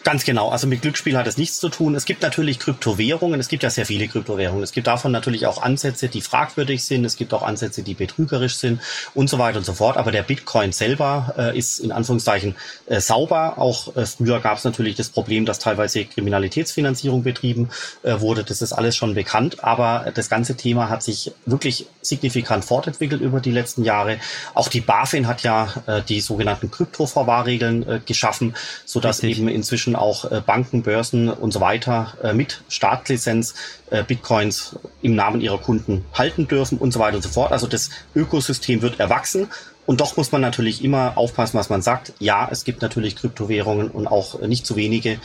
Ganz 0.03 0.23
genau. 0.23 0.49
Also 0.49 0.67
mit 0.67 0.81
Glücksspiel 0.81 1.17
hat 1.17 1.27
es 1.27 1.37
nichts 1.37 1.59
zu 1.59 1.67
tun. 1.67 1.93
Es 1.93 2.05
gibt 2.05 2.21
natürlich 2.21 2.59
Kryptowährungen. 2.59 3.39
Es 3.41 3.49
gibt 3.49 3.63
ja 3.63 3.69
sehr 3.69 3.85
viele 3.85 4.07
Kryptowährungen. 4.07 4.63
Es 4.63 4.71
gibt 4.71 4.87
davon 4.87 5.11
natürlich 5.11 5.45
auch 5.47 5.61
Ansätze, 5.61 6.07
die 6.07 6.21
fragwürdig 6.21 6.83
sind. 6.85 7.03
Es 7.03 7.17
gibt 7.17 7.33
auch 7.33 7.43
Ansätze, 7.43 7.83
die 7.83 7.93
betrügerisch 7.93 8.55
sind 8.55 8.81
und 9.15 9.29
so 9.29 9.37
weiter 9.37 9.57
und 9.57 9.65
so 9.65 9.73
fort. 9.73 9.97
Aber 9.97 10.13
der 10.13 10.23
Bitcoin 10.23 10.71
selber 10.71 11.35
äh, 11.37 11.57
ist 11.57 11.79
in 11.79 11.91
Anführungszeichen 11.91 12.55
äh, 12.85 13.01
sauber. 13.01 13.57
Auch 13.57 13.97
äh, 13.97 14.05
früher 14.05 14.39
gab 14.39 14.57
es 14.57 14.63
natürlich 14.63 14.95
das 14.95 15.09
Problem, 15.09 15.45
dass 15.45 15.59
teilweise 15.59 16.05
Kriminalitätsfinanzierung 16.05 17.23
betrieben 17.23 17.69
äh, 18.03 18.21
wurde. 18.21 18.45
Das 18.45 18.61
ist 18.61 18.71
alles 18.71 18.95
schon 18.95 19.13
bekannt. 19.13 19.61
Aber 19.65 20.11
das 20.13 20.29
ganze 20.29 20.55
Thema 20.55 20.89
hat 20.89 21.03
sich 21.03 21.33
wirklich 21.45 21.87
signifikant 22.01 22.63
fortentwickelt 22.63 23.21
über 23.21 23.41
die 23.41 23.51
letzten 23.51 23.83
Jahre. 23.83 24.19
Auch 24.53 24.69
die 24.69 24.79
BaFin 24.79 25.27
hat 25.27 25.43
ja 25.43 25.73
äh, 25.85 26.01
die 26.01 26.21
sogenannten 26.21 26.71
Kryptoverwahrregeln 26.71 27.87
äh, 27.87 27.99
geschaffen, 28.05 28.55
sodass 28.85 29.21
Richtig. 29.21 29.39
eben 29.39 29.49
inzwischen 29.49 29.86
auch 29.95 30.31
äh, 30.31 30.41
Banken, 30.45 30.83
Börsen 30.83 31.29
und 31.29 31.51
so 31.51 31.61
weiter 31.61 32.13
äh, 32.23 32.33
mit 32.33 32.61
Startlizenz 32.69 33.53
äh, 33.89 34.03
Bitcoins 34.03 34.77
im 35.01 35.15
Namen 35.15 35.41
ihrer 35.41 35.57
Kunden 35.57 36.05
halten 36.13 36.47
dürfen 36.47 36.77
und 36.77 36.91
so 36.91 36.99
weiter 36.99 37.15
und 37.15 37.21
so 37.21 37.29
fort. 37.29 37.51
Also 37.51 37.67
das 37.67 37.89
Ökosystem 38.15 38.81
wird 38.81 38.99
erwachsen 38.99 39.47
und 39.85 40.01
doch 40.01 40.17
muss 40.17 40.31
man 40.31 40.41
natürlich 40.41 40.83
immer 40.83 41.17
aufpassen, 41.17 41.57
was 41.57 41.69
man 41.69 41.81
sagt. 41.81 42.13
Ja, 42.19 42.49
es 42.51 42.65
gibt 42.65 42.81
natürlich 42.81 43.15
Kryptowährungen 43.15 43.89
und 43.89 44.07
auch 44.07 44.41
nicht 44.41 44.65
zu 44.65 44.75
wenige, 44.75 45.17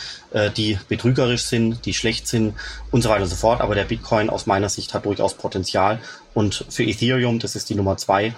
die 0.57 0.79
betrügerisch 0.89 1.43
sind, 1.43 1.85
die 1.85 1.93
schlecht 1.93 2.29
sind 2.29 2.55
und 2.93 3.03
so 3.03 3.09
weiter 3.09 3.25
und 3.25 3.29
so 3.29 3.35
fort. 3.35 3.61
Aber 3.61 3.75
der 3.75 3.83
Bitcoin 3.83 4.31
aus 4.31 4.47
meiner 4.47 4.69
Sicht 4.69 4.95
hat 4.95 5.05
durchaus 5.05 5.35
Potenzial. 5.35 5.99
Und 6.33 6.65
für 6.69 6.85
Ethereum, 6.85 7.41
das 7.41 7.57
ist 7.57 7.71
die 7.71 7.75
Nummer 7.75 7.97
zwei, 7.97 8.35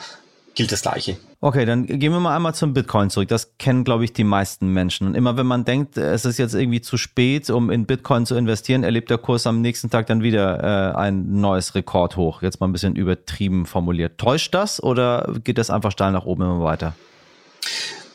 gilt 0.55 0.73
das 0.73 0.83
Gleiche. 0.83 1.17
Okay, 1.41 1.65
dann 1.67 1.87
gehen 1.87 2.13
wir 2.13 2.21
mal 2.21 2.35
einmal 2.35 2.55
zum 2.55 2.73
Bitcoin 2.73 3.11
zurück. 3.11 3.29
Das 3.29 3.59
kennen, 3.59 3.85
glaube 3.85 4.05
ich, 4.05 4.13
die 4.13 4.25
meisten 4.25 4.69
Menschen. 4.69 5.07
Und 5.09 5.15
immer 5.15 5.37
wenn 5.37 5.47
man 5.47 5.65
denkt, 5.65 5.97
es 5.99 6.25
ist 6.25 6.39
jetzt 6.39 6.55
irgendwie 6.55 6.81
zu 6.81 6.97
spät, 6.97 7.51
um 7.51 7.71
in 7.71 7.87
Bitcoin 7.87 8.25
zu 8.25 8.35
investieren, 8.35 8.85
erlebt 8.85 9.11
der 9.11 9.19
Kurs 9.19 9.47
am 9.47 9.61
nächsten 9.61 9.91
Tag 9.91 10.07
dann 10.07 10.23
wieder 10.23 10.93
äh, 10.95 10.97
ein 10.97 11.41
neues 11.41 11.75
Rekord 11.75 12.17
hoch. 12.17 12.43
Jetzt 12.43 12.61
mal 12.61 12.69
ein 12.69 12.73
bisschen 12.73 12.97
übertrieben 12.97 13.67
formuliert. 13.67 14.19
Täuscht 14.19 14.55
das 14.55 14.83
oder 14.83 15.35
geht 15.45 15.59
das 15.59 15.71
einfach 15.71 15.93
steil 15.93 16.13
nach 16.13 16.25
oben 16.25 16.43
immer 16.43 16.63
weiter? 16.63 16.95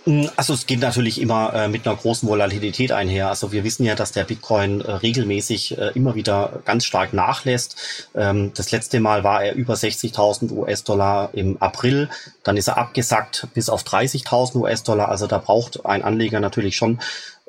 Hm, 0.09 0.27
also 0.35 0.55
es 0.55 0.65
geht 0.65 0.79
natürlich 0.79 1.21
immer 1.21 1.53
äh, 1.53 1.67
mit 1.67 1.85
einer 1.85 1.95
großen 1.95 2.27
Volatilität 2.27 2.91
einher. 2.91 3.29
Also 3.29 3.51
wir 3.51 3.63
wissen 3.63 3.85
ja, 3.85 3.93
dass 3.93 4.11
der 4.11 4.23
Bitcoin 4.23 4.81
äh, 4.81 4.91
regelmäßig 4.91 5.77
äh, 5.77 5.91
immer 5.93 6.15
wieder 6.15 6.63
ganz 6.65 6.85
stark 6.85 7.13
nachlässt. 7.13 7.75
Ähm, 8.15 8.51
das 8.55 8.71
letzte 8.71 8.99
Mal 8.99 9.23
war 9.23 9.43
er 9.43 9.53
über 9.53 9.75
60.000 9.75 10.51
US-Dollar 10.51 11.29
im 11.33 11.61
April. 11.61 12.09
Dann 12.43 12.57
ist 12.57 12.67
er 12.67 12.79
abgesackt 12.79 13.49
bis 13.53 13.69
auf 13.69 13.83
30.000 13.83 14.55
US-Dollar. 14.55 15.09
Also 15.09 15.27
da 15.27 15.37
braucht 15.37 15.85
ein 15.85 16.03
Anleger 16.03 16.39
natürlich 16.39 16.75
schon 16.75 16.97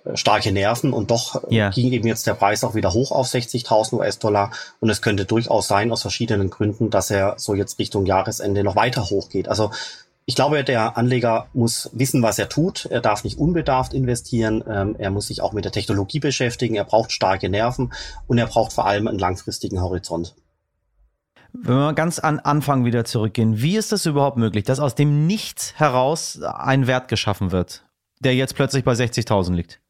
äh, 0.05 0.19
starke 0.19 0.53
Nerven 0.53 0.93
und 0.93 1.11
doch 1.11 1.45
äh, 1.45 1.57
ja. 1.57 1.71
ging 1.71 1.91
eben 1.93 2.09
jetzt 2.09 2.27
der 2.27 2.35
Preis 2.35 2.63
auch 2.63 2.75
wieder 2.75 2.93
hoch 2.93 3.11
auf 3.11 3.27
60.000 3.27 3.95
US-Dollar 3.95 4.51
und 4.81 4.91
es 4.91 5.01
könnte 5.01 5.25
durchaus 5.25 5.67
sein 5.67 5.91
aus 5.91 6.03
verschiedenen 6.03 6.51
Gründen, 6.51 6.91
dass 6.91 7.11
er 7.11 7.37
so 7.39 7.55
jetzt 7.55 7.79
Richtung 7.79 8.05
Jahresende 8.05 8.65
noch 8.65 8.77
weiter 8.77 9.09
hochgeht. 9.09 9.49
Also 9.49 9.71
ich 10.31 10.37
glaube, 10.37 10.63
der 10.63 10.97
Anleger 10.97 11.49
muss 11.55 11.91
wissen, 11.93 12.23
was 12.23 12.39
er 12.39 12.49
tut. 12.49 12.87
Er 12.89 13.01
darf 13.01 13.25
nicht 13.25 13.37
unbedarft 13.37 13.93
investieren. 13.93 14.63
Ähm, 14.65 14.95
er 14.97 15.11
muss 15.11 15.27
sich 15.27 15.43
auch 15.43 15.53
mit 15.53 15.65
der 15.65 15.73
Technologie 15.73 16.21
beschäftigen. 16.21 16.77
Er 16.77 16.85
braucht 16.85 17.11
starke 17.11 17.49
Nerven 17.49 17.93
und 18.29 18.39
er 18.39 18.47
braucht 18.47 18.73
vor 18.73 18.87
allem 18.87 19.09
einen 19.09 19.19
langfristigen 19.19 19.81
Horizont. 19.81 20.37
Wenn 21.53 21.75
wir 21.75 21.95
ganz 21.95 22.21
an 22.21 22.39
Anfang 22.39 22.85
wieder 22.85 23.05
zurückgehen, 23.05 23.61
wie 23.61 23.77
ist 23.77 23.93
es 23.93 24.07
überhaupt 24.07 24.37
möglich, 24.37 24.63
dass 24.63 24.79
aus 24.79 24.95
dem 24.95 25.27
Nichts 25.27 25.75
heraus 25.75 26.41
ein 26.41 26.87
Wert 26.87 27.09
geschaffen 27.09 27.51
wird, 27.51 27.85
der 28.21 28.37
jetzt 28.37 28.55
plötzlich 28.55 28.85
bei 28.85 28.93
60.000 28.93 29.55
liegt? 29.55 29.81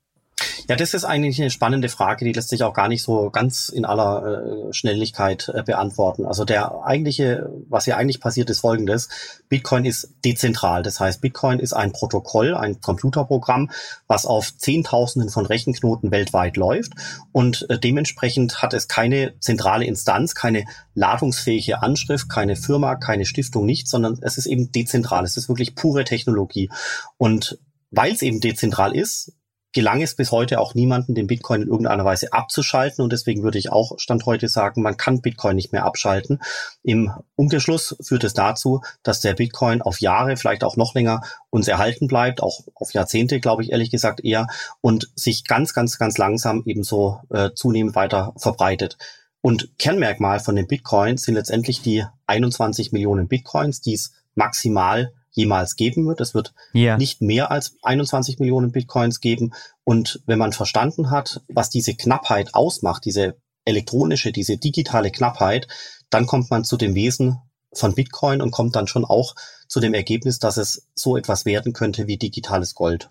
Ja, 0.71 0.77
das 0.77 0.95
ist 0.95 1.05
eigentlich 1.05 1.41
eine 1.41 1.51
spannende 1.51 1.89
Frage, 1.89 2.25
die 2.25 2.33
lässt 2.33 2.51
sich 2.51 2.63
auch 2.63 2.73
gar 2.73 2.87
nicht 2.87 3.03
so 3.03 3.29
ganz 3.31 3.71
in 3.71 3.85
aller 3.85 4.69
äh, 4.69 4.73
Schnelligkeit 4.73 5.51
äh, 5.53 5.65
beantworten. 5.65 6.25
Also 6.25 6.45
der 6.45 6.85
eigentliche, 6.85 7.51
was 7.69 7.87
hier 7.87 7.97
eigentlich 7.97 8.21
passiert, 8.21 8.51
ist 8.51 8.61
folgendes. 8.61 9.09
Bitcoin 9.49 9.85
ist 9.85 10.15
dezentral. 10.25 10.85
Das 10.85 11.01
heißt, 11.01 11.21
Bitcoin 11.21 11.59
ist 11.59 11.73
ein 11.73 11.91
Protokoll, 11.91 12.55
ein 12.55 12.81
Computerprogramm, 12.81 13.73
was 14.07 14.27
auf 14.27 14.57
Zehntausenden 14.59 15.29
von 15.29 15.45
Rechenknoten 15.45 16.13
weltweit 16.13 16.57
läuft. 16.57 16.93
Und 17.33 17.69
äh, 17.69 17.77
dementsprechend 17.77 18.63
hat 18.63 18.73
es 18.73 18.87
keine 18.87 19.35
zentrale 19.41 19.87
Instanz, 19.87 20.37
keine 20.37 20.67
ladungsfähige 20.95 21.83
Anschrift, 21.83 22.29
keine 22.29 22.55
Firma, 22.55 22.95
keine 22.95 23.25
Stiftung, 23.25 23.67
nichts, 23.67 23.91
sondern 23.91 24.21
es 24.23 24.39
ist 24.39 24.47
eben 24.47 24.71
dezentral. 24.71 25.25
Es 25.25 25.37
ist 25.37 25.49
wirklich 25.49 25.75
pure 25.75 26.05
Technologie. 26.05 26.71
Und 27.17 27.59
weil 27.91 28.13
es 28.13 28.23
eben 28.23 28.39
dezentral 28.39 28.95
ist, 28.95 29.33
gelang 29.73 30.03
es 30.03 30.17
bis 30.17 30.33
heute 30.33 30.61
auch 30.61 30.75
niemanden, 30.75 31.15
den 31.15 31.27
Bitcoin 31.27 31.63
in 31.63 31.69
irgendeiner 31.69 32.05
Weise 32.05 32.33
abzuschalten. 32.33 33.03
Und 33.03 33.13
deswegen 33.13 33.43
würde 33.43 33.59
ich 33.59 33.71
auch 33.71 33.99
Stand 33.99 34.27
heute 34.27 34.49
sagen, 34.49 34.83
man 34.83 34.97
kann 34.97 35.21
Bitcoin 35.21 35.57
nicht 35.57 35.73
mehr 35.73 35.85
abschalten. 35.85 36.41
Im 36.83 37.13
Umkehrschluss 37.37 37.97
führt 38.01 38.25
es 38.25 38.35
dazu, 38.35 38.83
dass 39.03 39.21
der 39.21 39.35
Bitcoin 39.35 39.83
auf 39.83 40.01
Jahre, 40.01 40.37
vielleicht 40.37 40.65
auch 40.65 40.77
noch 40.77 40.95
länger 40.95 41.23
uns 41.51 41.69
erhalten 41.69 42.09
bleibt, 42.09 42.43
auch 42.43 42.61
auf 42.75 42.93
Jahrzehnte, 42.93 43.41
glaube 43.41 43.63
ich 43.63 43.71
ehrlich 43.71 43.91
gesagt 43.91 44.25
eher, 44.25 44.49
und 44.81 45.11
sich 45.15 45.47
ganz, 45.47 45.73
ganz, 45.73 45.99
ganz 45.99 46.19
langsam 46.19 46.63
ebenso 46.67 47.21
äh, 47.31 47.51
zunehmend 47.55 47.95
weiter 47.95 48.33
verbreitet. 48.37 48.99
Und 49.43 49.71
Kernmerkmal 49.79 50.41
von 50.41 50.57
dem 50.57 50.67
Bitcoin 50.67 51.17
sind 51.17 51.35
letztendlich 51.35 51.81
die 51.81 52.05
21 52.27 52.93
Millionen 52.93 53.29
Bitcoins, 53.29 53.81
die 53.81 53.95
es 53.95 54.13
maximal 54.35 55.13
jemals 55.33 55.77
geben 55.77 56.07
wird. 56.07 56.21
Es 56.21 56.35
wird 56.35 56.53
yeah. 56.75 56.97
nicht 56.97 57.23
mehr 57.23 57.51
als 57.51 57.77
21 57.83 58.39
Millionen 58.39 58.73
Bitcoins 58.73 59.21
geben. 59.21 59.53
Und 59.85 60.23
wenn 60.27 60.39
man 60.39 60.53
verstanden 60.53 61.11
hat, 61.11 61.41
was 61.49 61.71
diese 61.71 61.95
Knappheit 61.95 62.55
ausmacht, 62.55 63.05
diese 63.05 63.37
elektronische, 63.65 64.33
diese 64.33 64.57
digitale 64.57 65.11
Knappheit, 65.11 65.69
dann 66.11 66.27
kommt 66.27 66.51
man 66.51 66.65
zu 66.65 66.77
dem 66.77 66.95
Wesen 66.95 67.39
von 67.73 67.95
Bitcoin 67.95 68.43
und 68.43 68.51
kommt 68.51 68.75
dann 68.75 68.89
schon 68.89 69.05
auch 69.05 69.35
zu 69.69 69.81
dem 69.81 69.95
Ergebnis, 69.95 70.39
dass 70.39 70.57
es 70.57 70.89
so 70.95 71.17
etwas 71.17 71.45
werden 71.45 71.73
könnte 71.73 72.09
wie 72.09 72.17
digitales 72.17 72.75
Gold. 72.75 73.09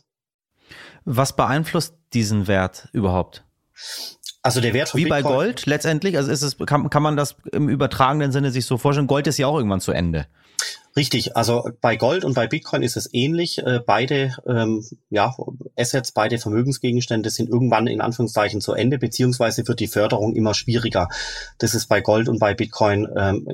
Was 1.05 1.35
beeinflusst 1.35 1.95
diesen 2.13 2.47
Wert 2.47 2.89
überhaupt? 2.91 3.45
Also 4.41 4.61
der 4.61 4.73
Wert 4.73 4.89
von 4.89 4.99
Wie 4.99 5.05
Bitcoin, 5.05 5.23
bei 5.23 5.29
Gold 5.29 5.65
letztendlich, 5.65 6.17
also 6.17 6.31
ist 6.31 6.41
es, 6.41 6.57
kann, 6.65 6.89
kann 6.89 7.03
man 7.03 7.15
das 7.15 7.35
im 7.51 7.69
übertragenen 7.69 8.31
Sinne 8.31 8.51
sich 8.51 8.65
so 8.65 8.77
vorstellen? 8.77 9.07
Gold 9.07 9.27
ist 9.27 9.37
ja 9.37 9.47
auch 9.47 9.57
irgendwann 9.57 9.81
zu 9.81 9.91
Ende. 9.91 10.27
Richtig, 10.95 11.37
also 11.37 11.69
bei 11.81 11.95
Gold 11.95 12.25
und 12.25 12.33
bei 12.33 12.47
Bitcoin 12.47 12.81
ist 12.81 12.97
es 12.97 13.09
ähnlich. 13.13 13.59
Äh, 13.59 13.79
beide 13.85 14.35
ähm, 14.47 14.83
ja, 15.09 15.35
Assets, 15.77 16.11
beide 16.11 16.39
Vermögensgegenstände 16.39 17.29
sind 17.29 17.49
irgendwann 17.49 17.87
in 17.87 18.01
Anführungszeichen 18.01 18.59
zu 18.59 18.73
Ende, 18.73 18.97
beziehungsweise 18.97 19.67
wird 19.67 19.79
die 19.79 19.87
Förderung 19.87 20.35
immer 20.35 20.53
schwieriger. 20.53 21.07
Das 21.59 21.75
ist 21.75 21.87
bei 21.87 22.01
Gold 22.01 22.27
und 22.27 22.39
bei 22.39 22.53
Bitcoin 22.53 23.07
ähm, 23.15 23.47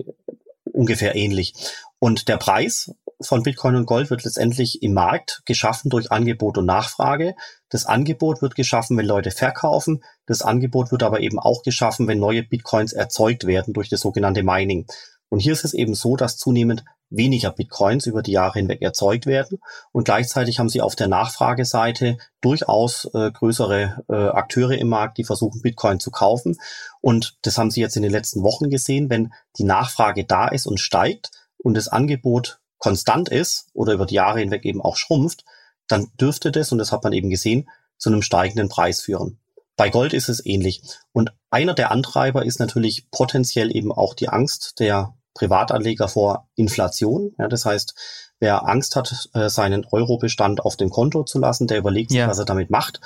ungefähr 0.63 1.15
ähnlich. 1.15 1.53
Und 1.99 2.27
der 2.27 2.37
Preis 2.37 2.91
von 3.21 3.43
Bitcoin 3.43 3.75
und 3.75 3.85
Gold 3.85 4.09
wird 4.09 4.23
letztendlich 4.23 4.81
im 4.83 4.93
Markt 4.93 5.41
geschaffen 5.45 5.89
durch 5.89 6.11
Angebot 6.11 6.57
und 6.57 6.65
Nachfrage. 6.65 7.35
Das 7.69 7.85
Angebot 7.85 8.41
wird 8.41 8.55
geschaffen, 8.55 8.97
wenn 8.97 9.05
Leute 9.05 9.31
verkaufen. 9.31 10.03
Das 10.25 10.41
Angebot 10.41 10.91
wird 10.91 11.03
aber 11.03 11.19
eben 11.21 11.39
auch 11.39 11.63
geschaffen, 11.63 12.07
wenn 12.07 12.19
neue 12.19 12.43
Bitcoins 12.43 12.93
erzeugt 12.93 13.45
werden 13.45 13.73
durch 13.73 13.89
das 13.89 14.01
sogenannte 14.01 14.43
Mining. 14.43 14.85
Und 15.29 15.39
hier 15.39 15.53
ist 15.53 15.65
es 15.65 15.73
eben 15.73 15.95
so, 15.95 16.15
dass 16.15 16.37
zunehmend 16.37 16.83
weniger 17.09 17.51
Bitcoins 17.51 18.05
über 18.07 18.21
die 18.21 18.31
Jahre 18.31 18.59
hinweg 18.59 18.81
erzeugt 18.81 19.25
werden. 19.25 19.59
Und 19.91 20.05
gleichzeitig 20.05 20.59
haben 20.59 20.69
sie 20.69 20.81
auf 20.81 20.95
der 20.95 21.07
Nachfrageseite 21.07 22.17
durchaus 22.41 23.05
äh, 23.13 23.31
größere 23.31 24.03
äh, 24.09 24.13
Akteure 24.13 24.77
im 24.77 24.89
Markt, 24.89 25.17
die 25.17 25.23
versuchen, 25.23 25.61
Bitcoin 25.61 25.99
zu 25.99 26.11
kaufen. 26.11 26.57
Und 27.01 27.37
das 27.43 27.57
haben 27.57 27.71
sie 27.71 27.81
jetzt 27.81 27.95
in 27.95 28.03
den 28.03 28.11
letzten 28.11 28.43
Wochen 28.43 28.69
gesehen. 28.69 29.09
Wenn 29.09 29.33
die 29.57 29.63
Nachfrage 29.63 30.25
da 30.25 30.47
ist 30.47 30.67
und 30.67 30.79
steigt 30.79 31.31
und 31.57 31.75
das 31.75 31.87
Angebot 31.87 32.59
konstant 32.77 33.29
ist 33.29 33.67
oder 33.73 33.93
über 33.93 34.05
die 34.05 34.15
Jahre 34.15 34.39
hinweg 34.39 34.65
eben 34.65 34.81
auch 34.81 34.97
schrumpft, 34.97 35.45
dann 35.87 36.11
dürfte 36.19 36.51
das, 36.51 36.71
und 36.71 36.77
das 36.77 36.91
hat 36.91 37.03
man 37.03 37.13
eben 37.13 37.29
gesehen, 37.29 37.69
zu 37.97 38.09
einem 38.09 38.21
steigenden 38.21 38.69
Preis 38.69 39.01
führen. 39.01 39.39
Bei 39.77 39.89
Gold 39.89 40.13
ist 40.13 40.29
es 40.29 40.45
ähnlich. 40.45 40.81
Und 41.11 41.33
einer 41.49 41.73
der 41.73 41.91
Antreiber 41.91 42.45
ist 42.45 42.59
natürlich 42.59 43.09
potenziell 43.11 43.75
eben 43.75 43.91
auch 43.91 44.13
die 44.13 44.29
Angst 44.29 44.79
der 44.79 45.15
Privatanleger 45.35 46.07
vor 46.07 46.47
Inflation. 46.55 47.35
Ja, 47.37 47.47
das 47.47 47.65
heißt, 47.65 47.93
wer 48.39 48.67
Angst 48.67 48.95
hat, 48.95 49.29
äh, 49.33 49.49
seinen 49.49 49.85
Eurobestand 49.85 50.61
auf 50.61 50.77
dem 50.77 50.89
Konto 50.89 51.23
zu 51.23 51.37
lassen, 51.37 51.67
der 51.67 51.77
überlegt 51.77 52.09
sich, 52.09 52.19
ja. 52.19 52.27
was 52.27 52.39
er 52.39 52.45
damit 52.45 52.71
macht. 52.71 53.01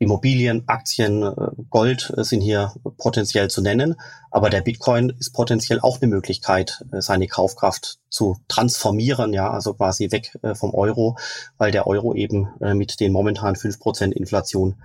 Immobilien, 0.00 0.64
Aktien, 0.66 1.22
äh, 1.22 1.34
Gold 1.70 2.12
äh, 2.16 2.24
sind 2.24 2.40
hier 2.40 2.72
potenziell 2.98 3.48
zu 3.48 3.62
nennen, 3.62 3.94
aber 4.30 4.50
der 4.50 4.60
Bitcoin 4.60 5.10
ist 5.18 5.32
potenziell 5.32 5.80
auch 5.80 6.00
eine 6.00 6.10
Möglichkeit, 6.10 6.84
seine 6.98 7.28
Kaufkraft 7.28 7.98
zu 8.10 8.36
transformieren, 8.48 9.32
ja, 9.32 9.50
also 9.50 9.74
quasi 9.74 10.10
weg 10.10 10.38
vom 10.54 10.74
Euro, 10.74 11.16
weil 11.56 11.70
der 11.70 11.86
Euro 11.86 12.14
eben 12.14 12.48
mit 12.74 13.00
den 13.00 13.12
momentan 13.12 13.56
fünf 13.56 13.78
Prozent 13.80 14.14
Inflation 14.14 14.76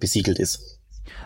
besiegelt 0.00 0.38
ist. 0.38 0.75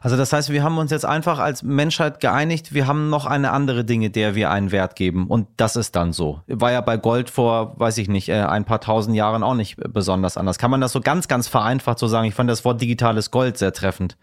Also 0.03 0.17
das 0.17 0.33
heißt, 0.33 0.51
wir 0.51 0.63
haben 0.63 0.79
uns 0.79 0.91
jetzt 0.91 1.05
einfach 1.05 1.39
als 1.39 1.63
Menschheit 1.63 2.21
geeinigt, 2.21 2.73
wir 2.73 2.87
haben 2.87 3.11
noch 3.11 3.27
eine 3.27 3.53
andere 3.53 3.85
Dinge, 3.85 4.11
der 4.11 4.35
wir 4.35 4.51
einen 4.51 4.73
Wert 4.73 4.97
geben. 4.97 5.27
Und 5.27 5.49
das 5.57 5.77
ist 5.77 5.97
dann 5.97 6.13
so. 6.13 6.41
War 6.47 6.73
ja 6.73 6.81
bei 6.81 6.97
Gold 6.97 7.31
vor, 7.31 7.79
weiß 7.79 7.99
ich 7.99 8.09
nicht, 8.09 8.29
äh, 8.29 8.43
ein 8.43 8.65
paar 8.65 8.81
tausend 8.81 9.17
Jahren 9.17 9.43
auch 9.43 9.55
nicht 9.55 9.77
besonders 9.77 10.37
anders. 10.37 10.59
Kann 10.59 10.71
man 10.71 10.81
das 10.81 10.93
so 10.93 11.01
ganz, 11.01 11.29
ganz 11.29 11.49
vereinfacht 11.49 11.99
so 11.99 12.07
sagen? 12.07 12.27
Ich 12.27 12.35
fand 12.35 12.51
das 12.51 12.65
Wort 12.65 12.81
digitales 12.81 13.31
Gold 13.31 13.59
sehr 13.59 13.73
treffend. 13.73 14.17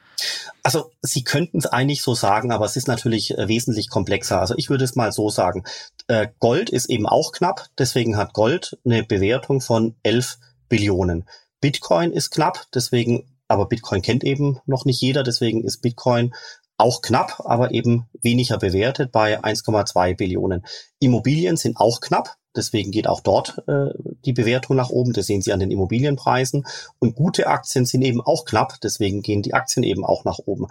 Also 0.64 0.92
Sie 1.02 1.24
könnten 1.24 1.60
es 1.60 1.68
eigentlich 1.68 2.02
so 2.02 2.14
sagen, 2.16 2.52
aber 2.52 2.66
es 2.66 2.76
ist 2.76 2.88
natürlich 2.88 3.38
äh, 3.38 3.48
wesentlich 3.48 3.90
komplexer. 3.90 4.40
Also 4.40 4.56
ich 4.58 4.70
würde 4.70 4.84
es 4.84 4.96
mal 4.96 5.12
so 5.12 5.30
sagen. 5.30 5.64
Äh, 6.08 6.28
Gold 6.40 6.70
ist 6.70 6.90
eben 6.90 7.06
auch 7.06 7.32
knapp, 7.32 7.68
deswegen 7.78 8.18
hat 8.18 8.34
Gold 8.34 8.78
eine 8.86 9.04
Bewertung 9.04 9.62
von 9.62 9.96
11 10.04 10.38
Billionen. 10.70 11.26
Bitcoin 11.62 12.12
ist 12.12 12.32
knapp, 12.32 12.66
deswegen 12.74 13.26
aber 13.48 13.68
Bitcoin 13.68 14.02
kennt 14.02 14.24
eben 14.24 14.60
noch 14.66 14.86
nicht 14.86 15.02
jeder, 15.02 15.24
deswegen 15.24 15.64
ist 15.64 15.82
Bitcoin 15.82 16.34
auch 16.78 17.02
knapp, 17.02 17.42
aber 17.46 17.72
eben 17.72 18.08
weniger 18.22 18.58
bewertet 18.58 19.12
bei 19.12 19.40
1,2 19.40 20.16
Billionen. 20.16 20.64
Immobilien 21.00 21.58
sind 21.58 21.78
auch 21.78 22.02
knapp, 22.02 22.36
deswegen 22.56 22.92
geht 22.92 23.08
auch 23.08 23.22
dort 23.22 23.64
äh, 23.68 23.90
die 24.26 24.34
Bewertung 24.34 24.76
nach 24.76 24.90
oben. 24.90 25.14
Das 25.14 25.26
sehen 25.26 25.42
Sie 25.42 25.54
an 25.54 25.60
den 25.60 25.72
Immobilienpreisen. 25.72 26.68
Und 27.00 27.16
gute 27.16 27.48
Aktien 27.48 27.86
sind 27.86 28.04
eben 28.04 28.22
auch 28.22 28.46
knapp, 28.46 28.80
deswegen 28.82 29.24
gehen 29.24 29.42
die 29.42 29.56
Aktien 29.56 29.84
eben 29.84 30.06
auch 30.06 30.24
nach 30.24 30.38
oben. 30.46 30.68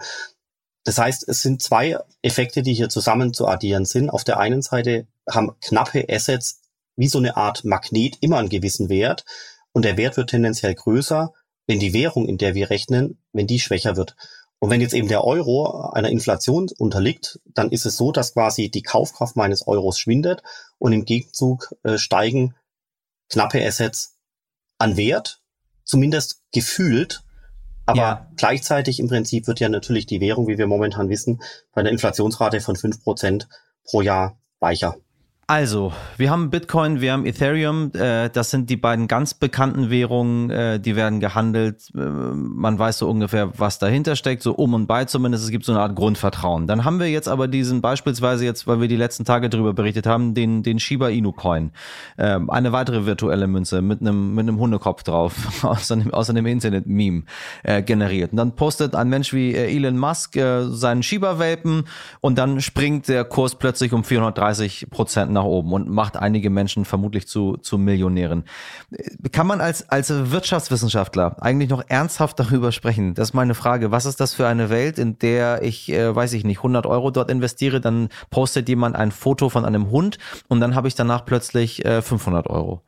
Das 0.85 0.97
heißt, 0.97 1.27
es 1.27 1.41
sind 1.41 1.61
zwei 1.61 1.97
Effekte, 2.21 2.61
die 2.61 2.73
hier 2.73 2.87
zusammen 2.87 3.33
zu 3.33 3.45
addieren 3.45 3.83
sind. 3.83 4.09
Auf 4.09 4.23
der 4.23 4.39
einen 4.39 4.61
Seite 4.61 5.07
haben 5.29 5.51
knappe 5.59 6.05
Assets 6.09 6.61
wie 6.95 7.09
so 7.09 7.17
eine 7.17 7.35
Art 7.35 7.65
Magnet 7.65 8.17
immer 8.21 8.37
einen 8.37 8.47
gewissen 8.47 8.87
Wert 8.87 9.25
und 9.73 9.83
der 9.83 9.97
Wert 9.97 10.15
wird 10.15 10.29
tendenziell 10.29 10.73
größer, 10.73 11.33
wenn 11.67 11.79
die 11.79 11.93
Währung, 11.93 12.27
in 12.27 12.37
der 12.37 12.55
wir 12.55 12.69
rechnen, 12.69 13.19
wenn 13.33 13.47
die 13.47 13.59
schwächer 13.59 13.95
wird. 13.95 14.15
Und 14.59 14.71
wenn 14.71 14.81
jetzt 14.81 14.93
eben 14.93 15.07
der 15.07 15.23
Euro 15.23 15.91
einer 15.91 16.09
Inflation 16.09 16.67
unterliegt, 16.79 17.39
dann 17.45 17.69
ist 17.69 17.85
es 17.85 17.95
so, 17.95 18.11
dass 18.11 18.33
quasi 18.33 18.71
die 18.71 18.81
Kaufkraft 18.81 19.35
meines 19.35 19.67
Euros 19.67 19.99
schwindet 19.99 20.41
und 20.79 20.93
im 20.93 21.05
Gegenzug 21.05 21.75
äh, 21.83 21.97
steigen 21.97 22.55
knappe 23.29 23.63
Assets 23.63 24.17
an 24.79 24.97
Wert, 24.97 25.41
zumindest 25.83 26.41
gefühlt. 26.51 27.23
Aber 27.85 27.99
ja. 27.99 28.31
gleichzeitig 28.35 28.99
im 28.99 29.07
Prinzip 29.07 29.47
wird 29.47 29.59
ja 29.59 29.69
natürlich 29.69 30.07
die 30.07 30.21
Währung, 30.21 30.47
wie 30.47 30.57
wir 30.57 30.67
momentan 30.67 31.09
wissen, 31.09 31.41
bei 31.73 31.81
einer 31.81 31.91
Inflationsrate 31.91 32.59
von 32.59 32.75
fünf 32.75 33.03
Prozent 33.03 33.47
pro 33.83 34.01
Jahr 34.01 34.39
weicher. 34.59 34.97
Also, 35.49 35.93
wir 36.17 36.29
haben 36.29 36.49
Bitcoin, 36.49 36.99
wir 36.99 37.13
haben 37.13 37.25
Ethereum. 37.25 37.93
Äh, 37.93 38.29
das 38.29 38.51
sind 38.51 38.69
die 38.69 38.75
beiden 38.75 39.07
ganz 39.07 39.33
bekannten 39.33 39.89
Währungen, 39.89 40.49
äh, 40.49 40.77
die 40.77 40.97
werden 40.97 41.21
gehandelt. 41.21 41.89
Äh, 41.95 41.99
man 41.99 42.77
weiß 42.77 42.97
so 42.97 43.09
ungefähr, 43.09 43.57
was 43.57 43.79
dahinter 43.79 44.17
steckt, 44.17 44.43
so 44.43 44.51
um 44.51 44.73
und 44.73 44.87
bei 44.87 45.05
zumindest. 45.05 45.45
Es 45.45 45.49
gibt 45.49 45.63
so 45.63 45.71
eine 45.71 45.79
Art 45.79 45.95
Grundvertrauen. 45.95 46.67
Dann 46.67 46.83
haben 46.83 46.99
wir 46.99 47.09
jetzt 47.09 47.29
aber 47.29 47.47
diesen 47.47 47.79
beispielsweise 47.79 48.43
jetzt, 48.43 48.67
weil 48.67 48.81
wir 48.81 48.89
die 48.89 48.97
letzten 48.97 49.23
Tage 49.23 49.47
darüber 49.47 49.71
berichtet 49.71 50.05
haben, 50.05 50.33
den, 50.33 50.63
den 50.63 50.79
Shiba 50.79 51.07
Inu 51.07 51.31
Coin. 51.31 51.71
Ähm, 52.17 52.49
eine 52.49 52.73
weitere 52.73 53.05
virtuelle 53.05 53.47
Münze 53.47 53.81
mit 53.81 54.01
einem, 54.01 54.35
mit 54.35 54.49
einem 54.49 54.59
Hundekopf 54.59 55.03
drauf, 55.03 55.33
aus 55.63 55.89
einem, 55.93 56.13
aus 56.13 56.29
einem 56.29 56.45
Internet-Meme 56.45 57.23
äh, 57.63 57.81
generiert. 57.83 58.31
Und 58.31 58.37
dann 58.37 58.51
postet 58.57 58.95
ein 58.95 59.07
Mensch 59.07 59.31
wie 59.31 59.53
äh, 59.53 59.73
Elon 59.73 59.97
Musk 59.97 60.35
äh, 60.35 60.65
seinen 60.67 61.03
Shiba-Welpen 61.03 61.85
und 62.19 62.37
dann 62.37 62.59
springt 62.59 63.07
der 63.07 63.23
Kurs 63.23 63.55
plötzlich 63.55 63.93
um 63.93 64.03
430 64.03 64.87
Prozent 64.89 65.36
nach 65.37 65.45
oben 65.45 65.71
und 65.71 65.89
macht 65.89 66.17
einige 66.17 66.49
Menschen 66.49 66.83
vermutlich 66.83 67.27
zu, 67.27 67.57
zu 67.57 67.77
Millionären. 67.77 68.43
Kann 69.31 69.47
man 69.47 69.61
als, 69.61 69.87
als 69.89 70.09
Wirtschaftswissenschaftler 70.09 71.37
eigentlich 71.39 71.69
noch 71.69 71.83
ernsthaft 71.87 72.39
darüber 72.39 72.71
sprechen? 72.71 73.13
Das 73.13 73.29
ist 73.29 73.33
meine 73.33 73.53
Frage. 73.53 73.91
Was 73.91 74.05
ist 74.05 74.19
das 74.19 74.33
für 74.33 74.47
eine 74.47 74.69
Welt, 74.69 74.97
in 74.97 75.19
der 75.19 75.61
ich, 75.61 75.89
äh, 75.91 76.15
weiß 76.15 76.33
ich 76.33 76.43
nicht, 76.43 76.57
100 76.59 76.85
Euro 76.85 77.11
dort 77.11 77.29
investiere, 77.29 77.79
dann 77.79 78.09
postet 78.31 78.67
jemand 78.67 78.95
ein 78.95 79.11
Foto 79.11 79.49
von 79.49 79.63
einem 79.63 79.91
Hund 79.91 80.17
und 80.47 80.59
dann 80.59 80.75
habe 80.75 80.87
ich 80.87 80.95
danach 80.95 81.25
plötzlich 81.25 81.85
äh, 81.85 82.01
500 82.01 82.47
Euro. 82.47 82.81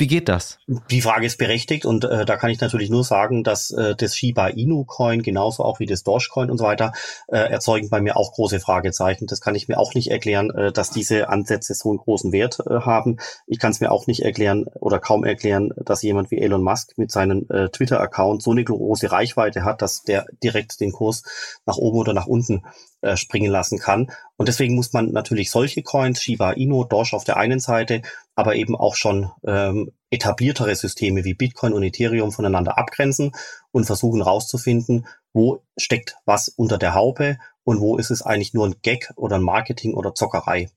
Wie 0.00 0.06
geht 0.06 0.30
das? 0.30 0.58
Die 0.90 1.02
Frage 1.02 1.26
ist 1.26 1.36
berechtigt 1.36 1.84
und 1.84 2.04
äh, 2.04 2.24
da 2.24 2.38
kann 2.38 2.48
ich 2.48 2.58
natürlich 2.58 2.88
nur 2.88 3.04
sagen, 3.04 3.44
dass 3.44 3.70
äh, 3.70 3.94
das 3.94 4.16
Shiba 4.16 4.48
Inu 4.48 4.84
Coin 4.86 5.22
genauso 5.22 5.62
auch 5.62 5.78
wie 5.78 5.84
das 5.84 6.04
Dogecoin 6.04 6.50
und 6.50 6.56
so 6.56 6.64
weiter 6.64 6.92
äh, 7.28 7.36
erzeugen 7.36 7.90
bei 7.90 8.00
mir 8.00 8.16
auch 8.16 8.32
große 8.32 8.60
Fragezeichen. 8.60 9.26
Das 9.26 9.42
kann 9.42 9.54
ich 9.54 9.68
mir 9.68 9.78
auch 9.78 9.92
nicht 9.92 10.10
erklären, 10.10 10.50
äh, 10.52 10.72
dass 10.72 10.90
diese 10.90 11.28
Ansätze 11.28 11.74
so 11.74 11.90
einen 11.90 11.98
großen 11.98 12.32
Wert 12.32 12.60
äh, 12.60 12.80
haben. 12.80 13.18
Ich 13.46 13.58
kann 13.58 13.72
es 13.72 13.80
mir 13.80 13.92
auch 13.92 14.06
nicht 14.06 14.22
erklären 14.22 14.64
oder 14.80 15.00
kaum 15.00 15.22
erklären, 15.22 15.70
dass 15.76 16.00
jemand 16.00 16.30
wie 16.30 16.38
Elon 16.38 16.62
Musk 16.62 16.96
mit 16.96 17.10
seinem 17.10 17.46
äh, 17.50 17.68
Twitter-Account 17.68 18.42
so 18.42 18.52
eine 18.52 18.64
große 18.64 19.12
Reichweite 19.12 19.64
hat, 19.64 19.82
dass 19.82 20.02
der 20.02 20.24
direkt 20.42 20.80
den 20.80 20.92
Kurs 20.92 21.24
nach 21.66 21.76
oben 21.76 21.98
oder 21.98 22.14
nach 22.14 22.26
unten 22.26 22.62
äh, 23.02 23.16
springen 23.16 23.50
lassen 23.50 23.78
kann. 23.78 24.10
Und 24.36 24.48
deswegen 24.48 24.74
muss 24.74 24.92
man 24.92 25.12
natürlich 25.12 25.50
solche 25.50 25.82
Coins, 25.82 26.22
Shiba 26.22 26.52
Inu, 26.52 26.84
Doge 26.84 27.12
auf 27.12 27.24
der 27.24 27.36
einen 27.36 27.60
Seite, 27.60 28.02
aber 28.34 28.56
eben 28.56 28.76
auch 28.76 28.94
schon 28.94 29.30
ähm, 29.44 29.92
etabliertere 30.10 30.74
Systeme 30.74 31.24
wie 31.24 31.34
Bitcoin 31.34 31.72
und 31.72 31.82
Ethereum 31.82 32.32
voneinander 32.32 32.78
abgrenzen 32.78 33.32
und 33.72 33.84
versuchen 33.84 34.22
herauszufinden, 34.22 35.06
wo 35.32 35.62
steckt 35.78 36.16
was 36.24 36.48
unter 36.48 36.78
der 36.78 36.94
Haube 36.94 37.38
und 37.64 37.80
wo 37.80 37.96
ist 37.96 38.10
es 38.10 38.22
eigentlich 38.22 38.54
nur 38.54 38.66
ein 38.66 38.76
Gag 38.82 39.12
oder 39.16 39.36
ein 39.36 39.42
Marketing 39.42 39.94
oder 39.94 40.14
Zockerei. 40.14 40.70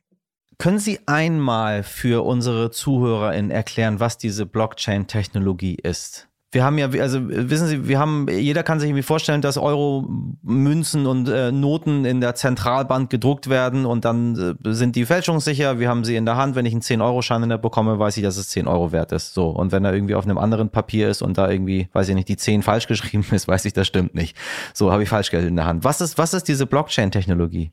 Können 0.59 0.79
Sie 0.79 0.99
einmal 1.07 1.83
für 1.83 2.23
unsere 2.23 2.71
ZuhörerInnen 2.71 3.51
erklären, 3.51 3.99
was 3.99 4.17
diese 4.17 4.45
Blockchain-Technologie 4.45 5.75
ist? 5.75 6.29
Wir 6.54 6.63
haben 6.63 6.78
ja, 6.78 6.88
also 7.02 7.20
wissen 7.28 7.68
Sie, 7.68 7.88
wir 7.88 8.00
haben, 8.00 8.28
jeder 8.30 8.63
kann 8.63 8.80
sich 8.80 8.89
irgendwie 8.89 9.04
vorstellen, 9.04 9.42
dass 9.42 9.58
Euro-Münzen 9.58 11.06
und 11.06 11.28
äh, 11.28 11.52
Noten 11.52 12.06
in 12.06 12.22
der 12.22 12.36
Zentralbank 12.36 13.10
gedruckt 13.10 13.50
werden 13.50 13.86
und 13.86 14.06
dann 14.06 14.58
äh, 14.63 14.74
sind 14.74 14.96
die 14.96 15.06
fälschungssicher. 15.06 15.80
Wir 15.80 15.89
haben 15.89 16.04
sie 16.04 16.16
in 16.16 16.26
der 16.26 16.38
Hand. 16.38 16.56
Wenn 16.56 16.66
ich 16.66 16.74
einen 16.74 16.82
10-Euro-Schein 16.82 17.44
in 17.44 17.50
der 17.50 17.58
bekomme, 17.58 17.98
weiß 17.98 18.18
ich, 18.18 18.24
dass 18.24 18.38
es 18.38 18.50
10 18.50 18.68
Euro 18.68 18.92
wert 18.92 19.12
ist. 19.12 19.34
So. 19.34 19.50
Und 19.50 19.72
wenn 19.72 19.84
er 19.84 19.94
irgendwie 19.94 20.16
auf 20.16 20.26
einem 20.26 20.38
anderen 20.38 20.70
Papier 20.70 21.10
ist 21.10 21.22
und 21.22 21.38
da 21.38 21.50
irgendwie, 21.50 21.89
weiß 21.94 22.10
ich 22.10 22.16
nicht, 22.16 22.30
die 22.30 22.38
10 22.38 22.62
falsch 22.62 22.88
geschrieben 22.88 23.26
ist, 23.32 23.48
weiß 23.48 23.66
ich, 23.66 23.74
das 23.74 23.88
stimmt 23.88 24.13
nicht. 24.13 24.38
So 24.74 24.92
habe 24.92 25.04
ich 25.04 25.10
Falschgeld 25.10 25.48
in 25.48 25.56
der 25.56 25.66
Hand. 25.66 25.84
Was 25.84 26.02
ist, 26.02 26.18
was 26.18 26.34
ist 26.34 26.48
diese 26.48 26.66
Blockchain-Technologie? 26.68 27.72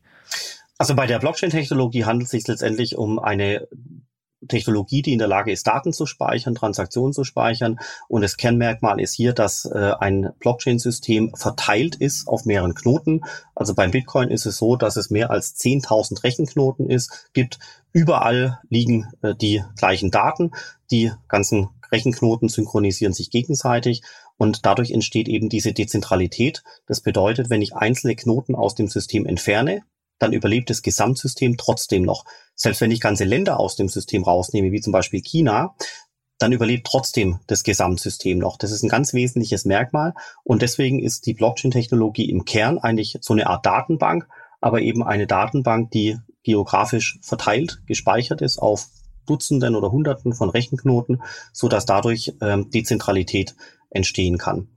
Also 0.78 0.94
bei 0.94 1.06
der 1.06 1.18
Blockchain-Technologie 1.18 2.06
handelt 2.06 2.24
es 2.24 2.30
sich 2.30 2.48
letztendlich 2.48 2.96
um 2.96 3.18
eine 3.18 3.68
Technologie, 4.48 5.02
die 5.02 5.12
in 5.12 5.18
der 5.18 5.28
Lage 5.28 5.52
ist, 5.52 5.66
Daten 5.66 5.92
zu 5.92 6.06
speichern, 6.06 6.54
Transaktionen 6.54 7.12
zu 7.12 7.24
speichern. 7.24 7.78
Und 8.08 8.22
das 8.22 8.36
Kernmerkmal 8.36 9.00
ist 9.00 9.14
hier, 9.14 9.32
dass 9.32 9.64
äh, 9.66 9.92
ein 9.98 10.30
Blockchain-System 10.38 11.34
verteilt 11.34 11.96
ist 11.96 12.26
auf 12.28 12.44
mehreren 12.44 12.74
Knoten. 12.74 13.22
Also 13.54 13.74
beim 13.74 13.90
Bitcoin 13.90 14.30
ist 14.30 14.46
es 14.46 14.56
so, 14.56 14.76
dass 14.76 14.96
es 14.96 15.10
mehr 15.10 15.30
als 15.30 15.56
10.000 15.56 16.24
Rechenknoten 16.24 16.88
ist, 16.88 17.30
gibt. 17.32 17.58
Überall 17.92 18.60
liegen 18.68 19.12
äh, 19.22 19.34
die 19.34 19.62
gleichen 19.76 20.10
Daten. 20.10 20.52
Die 20.90 21.12
ganzen 21.28 21.68
Rechenknoten 21.92 22.48
synchronisieren 22.48 23.12
sich 23.12 23.30
gegenseitig 23.30 24.02
und 24.36 24.64
dadurch 24.64 24.90
entsteht 24.90 25.28
eben 25.28 25.48
diese 25.48 25.72
Dezentralität. 25.72 26.62
Das 26.86 27.00
bedeutet, 27.00 27.50
wenn 27.50 27.62
ich 27.62 27.76
einzelne 27.76 28.16
Knoten 28.16 28.54
aus 28.54 28.74
dem 28.74 28.88
System 28.88 29.26
entferne, 29.26 29.82
dann 30.20 30.32
überlebt 30.32 30.70
das 30.70 30.82
Gesamtsystem 30.82 31.56
trotzdem 31.56 32.04
noch. 32.04 32.24
Selbst 32.54 32.80
wenn 32.80 32.92
ich 32.92 33.00
ganze 33.00 33.24
Länder 33.24 33.58
aus 33.58 33.74
dem 33.74 33.88
System 33.88 34.22
rausnehme, 34.22 34.70
wie 34.70 34.80
zum 34.80 34.92
Beispiel 34.92 35.22
China, 35.22 35.74
dann 36.38 36.52
überlebt 36.52 36.86
trotzdem 36.86 37.40
das 37.48 37.64
Gesamtsystem 37.64 38.38
noch. 38.38 38.56
Das 38.56 38.70
ist 38.70 38.82
ein 38.82 38.88
ganz 38.88 39.12
wesentliches 39.12 39.64
Merkmal. 39.64 40.14
Und 40.44 40.62
deswegen 40.62 41.02
ist 41.02 41.26
die 41.26 41.34
Blockchain-Technologie 41.34 42.30
im 42.30 42.44
Kern 42.44 42.78
eigentlich 42.78 43.18
so 43.20 43.34
eine 43.34 43.48
Art 43.48 43.66
Datenbank, 43.66 44.28
aber 44.60 44.80
eben 44.80 45.02
eine 45.02 45.26
Datenbank, 45.26 45.90
die 45.90 46.18
geografisch 46.42 47.18
verteilt, 47.22 47.82
gespeichert 47.86 48.40
ist 48.42 48.58
auf 48.58 48.88
Dutzenden 49.26 49.74
oder 49.74 49.90
Hunderten 49.90 50.34
von 50.34 50.50
Rechenknoten, 50.50 51.22
so 51.52 51.68
dass 51.68 51.86
dadurch 51.86 52.34
ähm, 52.40 52.70
Dezentralität 52.70 53.54
entstehen 53.90 54.38
kann. 54.38 54.68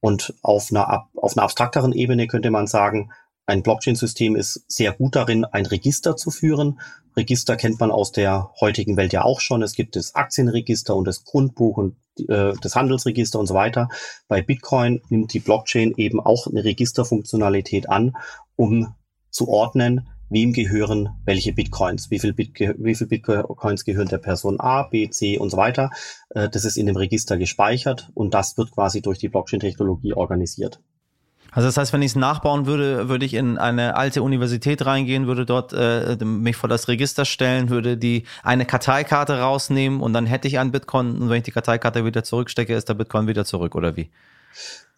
Und 0.00 0.34
auf 0.42 0.68
einer, 0.70 1.08
auf 1.16 1.36
einer 1.36 1.44
abstrakteren 1.44 1.92
Ebene 1.92 2.26
könnte 2.28 2.50
man 2.50 2.66
sagen, 2.66 3.10
ein 3.48 3.62
Blockchain-System 3.62 4.36
ist 4.36 4.62
sehr 4.68 4.92
gut 4.92 5.16
darin, 5.16 5.46
ein 5.46 5.64
Register 5.64 6.16
zu 6.16 6.30
führen. 6.30 6.80
Register 7.16 7.56
kennt 7.56 7.80
man 7.80 7.90
aus 7.90 8.12
der 8.12 8.50
heutigen 8.60 8.98
Welt 8.98 9.14
ja 9.14 9.24
auch 9.24 9.40
schon. 9.40 9.62
Es 9.62 9.72
gibt 9.72 9.96
das 9.96 10.14
Aktienregister 10.14 10.94
und 10.94 11.06
das 11.06 11.24
Grundbuch 11.24 11.78
und 11.78 11.96
äh, 12.28 12.52
das 12.60 12.76
Handelsregister 12.76 13.38
und 13.38 13.46
so 13.46 13.54
weiter. 13.54 13.88
Bei 14.28 14.42
Bitcoin 14.42 15.00
nimmt 15.08 15.32
die 15.32 15.40
Blockchain 15.40 15.94
eben 15.96 16.20
auch 16.20 16.46
eine 16.46 16.62
Registerfunktionalität 16.62 17.88
an, 17.88 18.12
um 18.54 18.94
zu 19.30 19.48
ordnen, 19.48 20.08
wem 20.28 20.52
gehören 20.52 21.08
welche 21.24 21.54
Bitcoins, 21.54 22.10
wie 22.10 22.18
viel, 22.18 22.34
Bit 22.34 22.60
wie 22.60 22.94
viel 22.94 23.06
Bitcoins 23.06 23.86
gehören 23.86 24.08
der 24.08 24.18
Person 24.18 24.60
A, 24.60 24.82
B, 24.82 25.08
C 25.08 25.38
und 25.38 25.48
so 25.48 25.56
weiter. 25.56 25.90
Äh, 26.28 26.50
das 26.50 26.66
ist 26.66 26.76
in 26.76 26.84
dem 26.84 26.96
Register 26.96 27.38
gespeichert 27.38 28.10
und 28.12 28.34
das 28.34 28.58
wird 28.58 28.72
quasi 28.72 29.00
durch 29.00 29.18
die 29.18 29.30
Blockchain-Technologie 29.30 30.12
organisiert. 30.12 30.82
Also 31.52 31.66
das 31.66 31.76
heißt, 31.76 31.92
wenn 31.92 32.02
ich 32.02 32.12
es 32.12 32.16
nachbauen 32.16 32.66
würde, 32.66 33.08
würde 33.08 33.24
ich 33.24 33.34
in 33.34 33.56
eine 33.56 33.96
alte 33.96 34.22
Universität 34.22 34.84
reingehen, 34.84 35.26
würde 35.26 35.46
dort 35.46 35.72
äh, 35.72 36.16
mich 36.22 36.56
vor 36.56 36.68
das 36.68 36.88
Register 36.88 37.24
stellen, 37.24 37.70
würde 37.70 37.96
die 37.96 38.24
eine 38.42 38.66
Karteikarte 38.66 39.40
rausnehmen 39.40 40.00
und 40.00 40.12
dann 40.12 40.26
hätte 40.26 40.46
ich 40.46 40.58
einen 40.58 40.72
Bitcoin 40.72 41.20
und 41.22 41.30
wenn 41.30 41.38
ich 41.38 41.44
die 41.44 41.52
Karteikarte 41.52 42.04
wieder 42.04 42.22
zurückstecke, 42.22 42.74
ist 42.74 42.88
der 42.88 42.94
Bitcoin 42.94 43.26
wieder 43.26 43.44
zurück 43.44 43.74
oder 43.74 43.96
wie? 43.96 44.10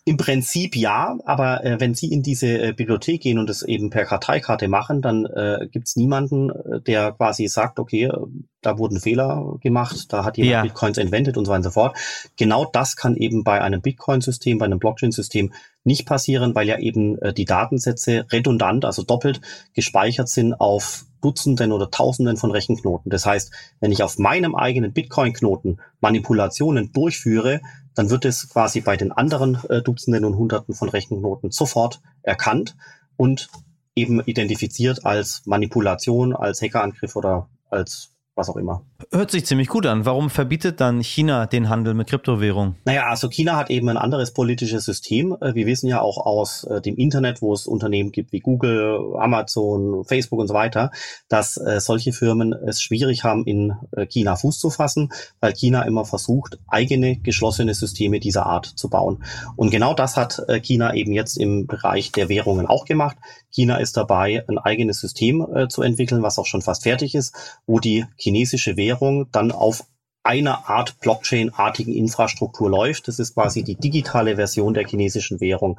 Im 0.06 0.16
Prinzip 0.16 0.76
ja, 0.76 1.18
aber 1.26 1.62
äh, 1.62 1.78
wenn 1.78 1.94
Sie 1.94 2.10
in 2.10 2.22
diese 2.22 2.46
äh, 2.46 2.72
Bibliothek 2.72 3.20
gehen 3.20 3.38
und 3.38 3.50
es 3.50 3.62
eben 3.62 3.90
per 3.90 4.06
Karteikarte 4.06 4.66
machen, 4.66 5.02
dann 5.02 5.26
äh, 5.26 5.68
gibt 5.70 5.88
es 5.88 5.96
niemanden, 5.96 6.50
äh, 6.50 6.80
der 6.80 7.12
quasi 7.12 7.46
sagt, 7.48 7.78
okay, 7.78 8.04
äh, 8.04 8.16
da 8.62 8.78
wurden 8.78 8.98
Fehler 8.98 9.56
gemacht, 9.60 10.06
da 10.08 10.24
hat 10.24 10.38
jemand 10.38 10.52
ja. 10.52 10.62
Bitcoins 10.62 10.96
entwendet 10.96 11.36
und 11.36 11.44
so 11.44 11.50
weiter 11.50 11.58
und 11.58 11.64
so 11.64 11.70
fort. 11.70 11.96
Genau 12.36 12.64
das 12.64 12.96
kann 12.96 13.14
eben 13.14 13.44
bei 13.44 13.60
einem 13.60 13.82
Bitcoin-System, 13.82 14.58
bei 14.58 14.64
einem 14.64 14.78
Blockchain-System 14.78 15.52
nicht 15.84 16.06
passieren, 16.06 16.54
weil 16.54 16.66
ja 16.66 16.78
eben 16.78 17.18
äh, 17.20 17.34
die 17.34 17.44
Datensätze 17.44 18.26
redundant, 18.30 18.86
also 18.86 19.02
doppelt 19.02 19.40
gespeichert 19.74 20.28
sind 20.28 20.54
auf 20.54 21.04
Dutzenden 21.20 21.72
oder 21.72 21.90
Tausenden 21.90 22.36
von 22.36 22.50
Rechenknoten. 22.50 23.10
Das 23.10 23.26
heißt, 23.26 23.52
wenn 23.80 23.92
ich 23.92 24.02
auf 24.02 24.18
meinem 24.18 24.54
eigenen 24.54 24.92
Bitcoin-Knoten 24.92 25.78
Manipulationen 26.00 26.92
durchführe, 26.92 27.60
dann 27.94 28.11
wird 28.11 28.24
es 28.24 28.48
quasi 28.48 28.81
bei 28.81 28.96
den 28.96 29.12
anderen 29.12 29.59
äh, 29.68 29.83
Dutzenden 29.83 30.24
und 30.24 30.37
Hunderten 30.37 30.74
von 30.74 30.88
Rechenknoten 30.88 31.50
sofort 31.50 32.00
erkannt 32.22 32.76
und 33.16 33.48
eben 33.94 34.20
identifiziert 34.20 35.05
als 35.05 35.42
Manipulation, 35.46 36.35
als 36.35 36.62
Hackerangriff 36.62 37.16
oder 37.16 37.48
als 37.68 38.10
was 38.34 38.48
auch 38.48 38.56
immer. 38.56 38.84
Hört 39.12 39.30
sich 39.30 39.44
ziemlich 39.44 39.68
gut 39.68 39.86
an. 39.86 40.06
Warum 40.06 40.30
verbietet 40.30 40.80
dann 40.80 41.00
China 41.00 41.46
den 41.46 41.68
Handel 41.68 41.94
mit 41.94 42.08
Kryptowährungen? 42.08 42.76
Naja, 42.84 43.06
also 43.08 43.28
China 43.28 43.56
hat 43.56 43.70
eben 43.70 43.88
ein 43.88 43.96
anderes 43.96 44.32
politisches 44.32 44.84
System. 44.84 45.36
Äh, 45.40 45.54
wir 45.54 45.66
wissen 45.66 45.88
ja 45.88 46.00
auch 46.00 46.18
aus 46.18 46.64
äh, 46.64 46.80
dem 46.80 46.96
Internet, 46.96 47.42
wo 47.42 47.52
es 47.52 47.66
Unternehmen 47.66 48.12
gibt 48.12 48.32
wie 48.32 48.40
Google, 48.40 49.14
Amazon, 49.18 50.04
Facebook 50.04 50.40
und 50.40 50.48
so 50.48 50.54
weiter, 50.54 50.90
dass 51.28 51.56
äh, 51.56 51.80
solche 51.80 52.12
Firmen 52.12 52.52
es 52.52 52.80
schwierig 52.80 53.24
haben, 53.24 53.44
in 53.44 53.74
China 54.08 54.36
Fuß 54.36 54.58
zu 54.58 54.70
fassen, 54.70 55.10
weil 55.40 55.52
China 55.52 55.82
immer 55.82 56.04
versucht, 56.04 56.58
eigene 56.68 57.16
geschlossene 57.16 57.74
Systeme 57.74 58.20
dieser 58.20 58.46
Art 58.46 58.66
zu 58.66 58.88
bauen. 58.88 59.24
Und 59.56 59.70
genau 59.70 59.94
das 59.94 60.16
hat 60.16 60.42
China 60.62 60.94
eben 60.94 61.12
jetzt 61.12 61.36
im 61.36 61.66
Bereich 61.66 62.12
der 62.12 62.28
Währungen 62.28 62.66
auch 62.66 62.84
gemacht. 62.84 63.16
China 63.50 63.76
ist 63.76 63.96
dabei, 63.96 64.44
ein 64.48 64.58
eigenes 64.58 65.00
System 65.00 65.46
zu 65.68 65.82
entwickeln, 65.82 66.22
was 66.22 66.38
auch 66.38 66.46
schon 66.46 66.62
fast 66.62 66.84
fertig 66.84 67.14
ist, 67.14 67.34
wo 67.66 67.80
die 67.80 68.06
chinesische 68.16 68.76
Währung 68.76 69.26
dann 69.32 69.52
auf 69.52 69.84
einer 70.22 70.68
Art 70.68 71.00
Blockchain-artigen 71.00 71.92
Infrastruktur 71.92 72.70
läuft. 72.70 73.08
Das 73.08 73.18
ist 73.18 73.34
quasi 73.34 73.62
die 73.62 73.76
digitale 73.76 74.36
Version 74.36 74.74
der 74.74 74.86
chinesischen 74.86 75.40
Währung. 75.40 75.78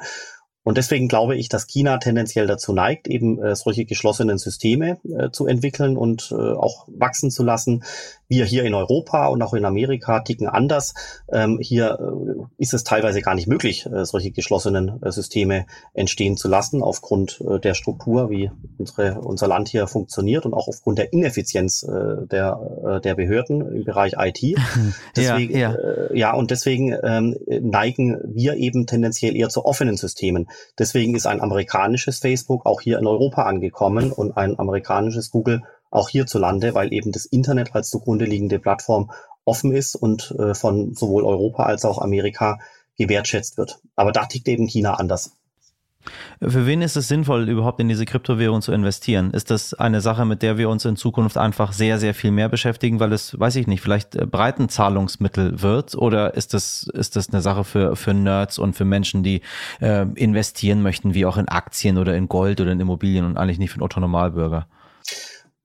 Und 0.64 0.78
deswegen 0.78 1.08
glaube 1.08 1.36
ich, 1.36 1.50
dass 1.50 1.66
China 1.66 1.98
tendenziell 1.98 2.46
dazu 2.46 2.72
neigt, 2.72 3.08
eben 3.08 3.42
äh, 3.42 3.56
solche 3.56 3.86
geschlossenen 3.86 4.38
Systeme 4.38 5.00
äh, 5.04 5.32
zu 5.32 5.48
entwickeln 5.48 5.98
und 5.98 6.32
äh, 6.32 6.36
auch 6.36 6.88
wachsen 6.88 7.32
zu 7.32 7.44
lassen. 7.44 7.84
Wir 8.32 8.46
hier 8.46 8.64
in 8.64 8.74
Europa 8.74 9.28
und 9.28 9.42
auch 9.42 9.54
in 9.54 9.66
Amerika 9.66 10.22
ticken 10.22 10.48
anders. 10.48 10.94
Ähm, 11.34 11.60
hier 11.62 12.00
äh, 12.00 12.62
ist 12.64 12.74
es 12.74 12.86
teilweise 12.86 13.22
gar 13.22 13.36
nicht 13.36 13.50
möglich, 13.50 13.86
äh, 13.88 14.06
solche 14.06 14.32
geschlossenen 14.32 15.04
äh, 15.04 15.12
Systeme 15.12 15.66
entstehen 15.94 16.38
zu 16.38 16.48
lassen, 16.48 16.82
aufgrund 16.82 17.44
der 17.64 17.74
Struktur, 17.74 18.30
wie 18.30 18.50
unsere, 18.78 19.20
unser 19.20 19.50
Land 19.50 19.68
hier 19.68 19.86
funktioniert 19.86 20.46
und 20.46 20.54
auch 20.54 20.70
aufgrund 20.70 20.98
der 20.98 21.12
Ineffizienz 21.12 21.82
der, 21.82 23.00
der 23.04 23.16
Behörden 23.16 23.76
im 23.76 23.84
Bereich 23.84 24.14
IT. 24.18 24.58
Deswegen, 25.18 25.58
ja, 25.58 25.74
ja. 25.74 26.14
ja 26.14 26.34
und 26.34 26.52
deswegen 26.52 26.96
ähm, 27.04 27.36
neigen 27.48 28.18
wir 28.34 28.56
eben 28.56 28.88
tendenziell 28.88 29.36
eher 29.36 29.50
zu 29.50 29.66
offenen 29.66 29.98
Systemen. 29.98 30.48
Deswegen 30.80 31.16
ist 31.16 31.26
ein 31.26 31.42
amerikanisches 31.42 32.20
Facebook 32.20 32.66
auch 32.66 32.80
hier 32.80 32.98
in 33.00 33.08
Europa 33.08 33.44
angekommen 33.44 34.12
und 34.12 34.38
ein 34.38 34.58
amerikanisches 34.58 35.32
Google 35.32 35.64
auch 35.92 36.10
hierzulande, 36.10 36.74
weil 36.74 36.92
eben 36.92 37.12
das 37.12 37.26
Internet 37.26 37.76
als 37.76 37.90
zugrunde 37.90 38.26
liegende 38.26 38.60
Plattform 38.60 39.12
offen 39.46 39.72
ist 39.72 39.96
und 39.96 40.36
äh, 40.40 40.56
von 40.56 40.96
sowohl 40.96 41.24
Europa 41.24 41.64
als 41.64 41.86
auch 41.86 42.00
Amerika 42.00 42.60
gewertschätzt 42.98 43.58
wird. 43.58 43.80
Aber 43.96 44.12
da 44.12 44.26
tickt 44.26 44.48
eben 44.48 44.68
China 44.68 44.96
anders. 44.96 45.36
Für 46.42 46.66
wen 46.66 46.82
ist 46.82 46.96
es 46.96 47.08
sinnvoll, 47.08 47.48
überhaupt 47.48 47.80
in 47.80 47.88
diese 47.88 48.06
Kryptowährung 48.06 48.64
zu 48.64 48.72
investieren? 48.72 49.32
Ist 49.32 49.52
das 49.52 49.76
eine 49.76 50.02
Sache, 50.02 50.26
mit 50.26 50.42
der 50.42 50.58
wir 50.58 50.70
uns 50.70 50.84
in 50.86 50.96
Zukunft 50.96 51.38
einfach 51.38 51.74
sehr, 51.74 52.00
sehr 52.00 52.16
viel 52.16 52.32
mehr 52.32 52.50
beschäftigen, 52.50 53.00
weil 53.00 53.14
es, 53.14 53.40
weiß 53.40 53.56
ich 53.58 53.68
nicht, 53.68 53.82
vielleicht 53.82 54.16
äh, 54.16 54.26
Breitenzahlungsmittel 54.26 55.62
wird? 55.62 55.94
Oder 55.96 56.34
ist 56.34 56.56
das, 56.56 56.90
ist 56.94 57.16
das 57.16 57.30
eine 57.30 57.42
Sache 57.42 57.64
für, 57.64 57.96
für 57.96 58.16
Nerds 58.16 58.58
und 58.58 58.74
für 58.74 58.86
Menschen, 58.86 59.22
die 59.22 59.42
äh, 59.80 60.08
investieren 60.16 60.82
möchten, 60.82 61.14
wie 61.14 61.26
auch 61.26 61.38
in 61.38 61.48
Aktien 61.48 62.00
oder 62.00 62.16
in 62.16 62.28
Gold 62.28 62.60
oder 62.62 62.72
in 62.72 62.80
Immobilien 62.80 63.26
und 63.26 63.38
eigentlich 63.38 63.60
nicht 63.60 63.72
für 63.72 63.78
den 63.78 63.84
Otto 63.84 64.00
Normalbürger? 64.00 64.68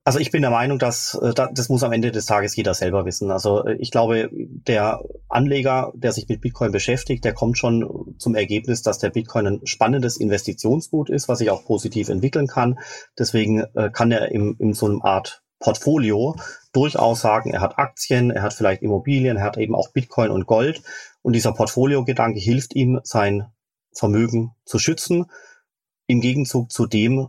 Also 0.07 0.19
ich 0.19 0.31
bin 0.31 0.41
der 0.41 0.51
Meinung, 0.51 0.79
dass 0.79 1.15
äh, 1.21 1.33
das 1.33 1.67
muss 1.67 1.83
am 1.83 1.91
Ende 1.91 2.13
des 2.13 2.27
Tages 2.27 2.55
jeder 2.55 2.73
selber 2.73 3.03
wissen. 3.03 3.29
Also 3.29 3.65
äh, 3.65 3.75
ich 3.75 3.91
glaube, 3.91 4.29
der 4.31 5.01
Anleger, 5.27 5.91
der 5.95 6.13
sich 6.13 6.29
mit 6.29 6.39
Bitcoin 6.39 6.71
beschäftigt, 6.71 7.25
der 7.25 7.33
kommt 7.33 7.57
schon 7.57 8.15
zum 8.17 8.33
Ergebnis, 8.33 8.81
dass 8.81 8.99
der 8.99 9.09
Bitcoin 9.09 9.47
ein 9.47 9.67
spannendes 9.67 10.15
Investitionsgut 10.15 11.09
ist, 11.09 11.27
was 11.27 11.39
sich 11.39 11.49
auch 11.49 11.65
positiv 11.65 12.07
entwickeln 12.07 12.47
kann. 12.47 12.79
Deswegen 13.19 13.65
äh, 13.75 13.89
kann 13.91 14.13
er 14.13 14.31
im, 14.31 14.55
in 14.59 14.73
so 14.73 14.85
einem 14.85 15.01
Art 15.01 15.43
Portfolio 15.59 16.37
durchaus 16.71 17.19
sagen, 17.19 17.51
er 17.51 17.59
hat 17.59 17.77
Aktien, 17.77 18.31
er 18.31 18.43
hat 18.43 18.53
vielleicht 18.53 18.83
Immobilien, 18.83 19.35
er 19.35 19.43
hat 19.43 19.57
eben 19.57 19.75
auch 19.75 19.89
Bitcoin 19.91 20.31
und 20.31 20.47
Gold. 20.47 20.83
Und 21.21 21.33
dieser 21.33 21.51
Portfolio-Gedanke 21.51 22.39
hilft 22.39 22.75
ihm, 22.75 23.01
sein 23.03 23.51
Vermögen 23.91 24.51
zu 24.63 24.79
schützen. 24.79 25.25
Im 26.05 26.21
Gegenzug 26.21 26.71
zu 26.71 26.85
dem, 26.85 27.27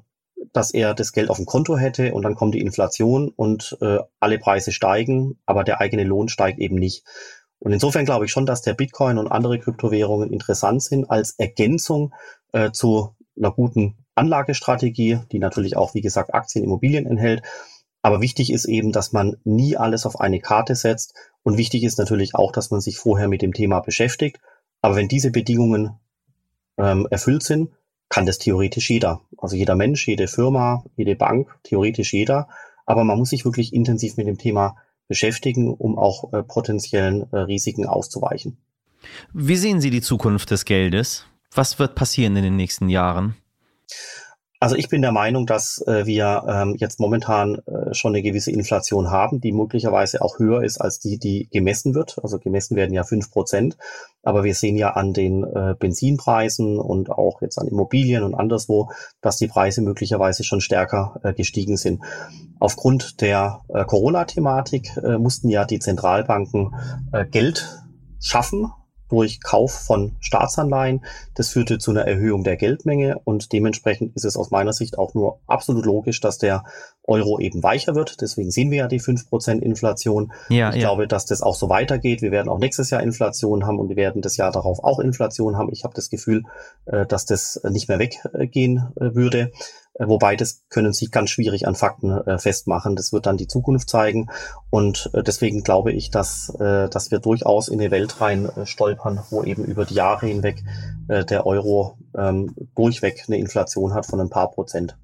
dass 0.53 0.71
er 0.73 0.95
das 0.95 1.13
Geld 1.13 1.31
auf 1.31 1.37
dem 1.37 1.47
Konto 1.47 1.77
hätte 1.77 2.15
und 2.15 2.23
dann 2.23 2.35
kommt 2.35 2.55
die 2.55 2.61
Inflation 2.61 3.29
und 3.35 3.77
äh, 3.81 3.99
alle 4.21 4.39
Preise 4.39 4.73
steigen, 4.73 5.39
aber 5.47 5.65
der 5.65 5.81
eigene 5.81 6.05
Lohn 6.05 6.29
steigt 6.29 6.59
eben 6.59 6.77
nicht. 6.77 7.05
Und 7.59 7.73
insofern 7.73 8.05
glaube 8.05 8.27
ich 8.27 8.31
schon, 8.31 8.47
dass 8.47 8.63
der 8.63 8.75
Bitcoin 8.75 9.19
und 9.19 9.29
andere 9.29 9.59
Kryptowährungen 9.59 10.33
interessant 10.33 10.83
sind 10.83 11.11
als 11.11 11.33
Ergänzung 11.39 12.15
äh, 12.53 12.71
zu 12.71 13.15
einer 13.37 13.53
guten 13.53 13.97
Anlagestrategie, 14.15 15.21
die 15.33 15.39
natürlich 15.39 15.77
auch, 15.77 15.95
wie 15.95 16.01
gesagt, 16.01 16.35
Aktien, 16.35 16.65
Immobilien 16.65 17.07
enthält. 17.07 17.43
Aber 18.03 18.21
wichtig 18.21 18.53
ist 18.53 18.65
eben, 18.67 18.93
dass 18.93 19.13
man 19.13 19.37
nie 19.45 19.77
alles 19.77 20.07
auf 20.07 20.21
eine 20.21 20.41
Karte 20.41 20.75
setzt. 20.75 21.15
Und 21.43 21.59
wichtig 21.59 21.83
ist 21.83 21.99
natürlich 21.99 22.35
auch, 22.35 22.53
dass 22.53 22.71
man 22.71 22.81
sich 22.81 22.99
vorher 22.99 23.29
mit 23.29 23.43
dem 23.43 23.53
Thema 23.53 23.81
beschäftigt. 23.81 24.41
Aber 24.83 24.97
wenn 24.97 25.09
diese 25.09 25.31
Bedingungen 25.31 25.99
ähm, 26.77 27.09
erfüllt 27.11 27.43
sind, 27.43 27.71
kann 28.09 28.27
das 28.27 28.39
theoretisch 28.39 28.91
jeder. 28.91 29.21
Also 29.37 29.57
jeder 29.57 29.75
Mensch, 29.75 30.07
jede 30.07 30.29
Firma, 30.29 30.85
jede 30.97 31.17
Bank, 31.17 31.49
theoretisch 31.63 32.13
jeder. 32.13 32.49
Aber 32.87 33.05
man 33.05 33.19
muss 33.19 33.31
sich 33.31 33.45
wirklich 33.45 33.73
intensiv 33.73 34.17
mit 34.17 34.27
dem 34.27 34.39
Thema 34.39 34.77
beschäftigen, 35.09 35.73
um 35.73 35.99
auch 35.99 36.33
äh, 36.33 36.43
potenziellen 36.43 37.27
äh, 37.33 37.39
Risiken 37.39 37.87
auszuweichen. 37.87 38.59
Wie 39.33 39.57
sehen 39.57 39.81
Sie 39.81 39.91
die 39.91 40.03
Zukunft 40.03 40.51
des 40.51 40.65
Geldes? 40.65 41.25
Was 41.55 41.79
wird 41.79 41.95
passieren 41.95 42.37
in 42.37 42.43
den 42.43 42.57
nächsten 42.57 42.89
Jahren? 42.89 43.37
Also 44.61 44.75
ich 44.75 44.89
bin 44.89 45.03
der 45.03 45.13
Meinung, 45.13 45.47
dass 45.47 45.81
äh, 45.87 46.05
wir 46.05 46.45
ähm, 46.49 46.75
jetzt 46.79 46.99
momentan 46.99 47.63
äh, 47.67 47.95
schon 47.95 48.13
eine 48.13 48.23
gewisse 48.23 48.51
Inflation 48.51 49.11
haben, 49.11 49.41
die 49.41 49.53
möglicherweise 49.53 50.21
auch 50.21 50.41
höher 50.41 50.65
ist 50.65 50.79
als 50.79 50.99
die, 50.99 51.19
die 51.19 51.49
gemessen 51.53 51.95
wird. 51.95 52.19
Also 52.23 52.41
gemessen 52.41 52.75
werden 52.75 52.93
ja 52.93 53.05
fünf 53.05 53.31
Prozent. 53.31 53.77
Aber 54.23 54.45
wir 54.45 54.55
sehen 54.55 54.77
ja 54.77 54.91
an 54.91 55.13
den 55.13 55.45
äh, 55.45 55.75
Benzinpreisen 55.79 56.79
und 56.79 57.11
auch 57.11 57.41
jetzt 57.41 57.59
an 57.59 57.69
Immobilien 57.69 58.23
und 58.23 58.35
anderswo, 58.35 58.91
dass 59.21 59.37
die 59.37 59.47
Preise 59.47 59.83
möglicherweise 59.83 60.45
schon 60.45 60.61
stärker 60.61 61.21
äh, 61.23 61.33
gestiegen 61.33 61.77
sind. 61.77 62.03
Aufgrund 62.59 63.21
der 63.21 63.63
äh, 63.69 63.85
Corona-Thematik 63.85 64.97
äh, 65.03 65.19
mussten 65.19 65.49
ja 65.49 65.65
die 65.65 65.79
Zentralbanken 65.79 66.75
äh, 67.13 67.25
Geld 67.27 67.83
schaffen, 68.21 68.73
durch 69.09 69.41
Kauf 69.41 69.73
von 69.73 70.17
Staatsanleihen. 70.21 71.05
Das 71.35 71.51
führte 71.51 71.79
zu 71.79 71.91
einer 71.91 72.07
Erhöhung 72.07 72.45
der 72.45 72.57
Geldmenge 72.57 73.21
und 73.25 73.53
dementsprechend 73.53 74.15
ist 74.17 74.25
es 74.25 74.37
aus 74.37 74.51
meiner 74.51 74.73
Sicht 74.73 74.99
auch 74.99 75.15
nur 75.15 75.41
absolut 75.47 75.85
logisch, 75.87 76.21
dass 76.21 76.39
der 76.39 76.65
Euro 77.05 77.41
eben 77.41 77.63
weicher 77.63 77.95
wird. 77.95 78.21
Deswegen 78.21 78.51
sehen 78.51 78.71
wir 78.71 78.79
ja 78.79 78.87
die 78.87 79.01
fünf 79.01 79.29
Prozent 79.29 79.63
Inflation. 79.63 80.33
Ja, 80.51 80.71
ich 80.71 80.77
ja. 80.77 80.89
glaube, 80.89 81.09
dass 81.09 81.25
das 81.27 81.43
auch 81.43 81.55
so 81.55 81.69
weitergeht. 81.69 82.23
Wir 82.23 82.31
werden 82.31 82.49
auch 82.49 82.59
nächstes 82.59 82.91
Jahr 82.91 83.03
Inflation 83.03 83.67
haben 83.67 83.79
und 83.79 83.89
wir 83.89 83.97
werden 83.97 84.21
das 84.23 84.37
Jahr 84.37 84.53
darauf 84.53 84.85
auch 84.85 85.01
Inflation 85.01 85.57
haben. 85.57 85.71
Ich 85.73 85.85
habe 85.85 85.95
das 85.95 86.11
Gefühl, 86.11 86.43
äh, 86.87 87.07
dass 87.07 87.25
das 87.25 87.61
nicht 87.69 87.89
mehr 87.89 87.99
weggehen 87.99 88.93
äh, 88.97 89.15
würde. 89.15 89.51
Äh, 89.99 90.09
wobei 90.09 90.37
das 90.37 90.65
können 90.71 90.93
Sie 90.93 91.07
ganz 91.07 91.31
schwierig 91.31 91.67
an 91.67 91.75
Fakten 91.75 92.11
äh, 92.11 92.39
festmachen. 92.39 92.97
Das 92.97 93.13
wird 93.13 93.27
dann 93.27 93.37
die 93.37 93.49
Zukunft 93.49 93.91
zeigen. 93.91 94.31
Und 94.71 95.11
äh, 95.13 95.23
deswegen 95.23 95.63
glaube 95.63 95.93
ich, 95.93 96.11
dass, 96.11 96.55
äh, 96.61 96.89
dass 96.89 97.11
wir 97.11 97.19
durchaus 97.19 97.69
in 97.69 97.81
eine 97.81 97.91
Welt 97.91 98.21
rein 98.21 98.47
äh, 98.47 98.67
stolpern, 98.67 99.21
wo 99.31 99.43
eben 99.43 99.65
über 99.65 99.85
die 99.85 99.95
Jahre 99.95 100.27
hinweg 100.27 100.63
äh, 101.09 101.25
der 101.25 101.47
Euro 101.47 101.99
ähm, 102.17 102.55
durchweg 102.75 103.25
eine 103.27 103.39
Inflation 103.39 103.95
hat 103.95 104.07
von 104.07 104.21
ein 104.21 104.31
paar 104.31 104.51
Prozent. 104.51 104.97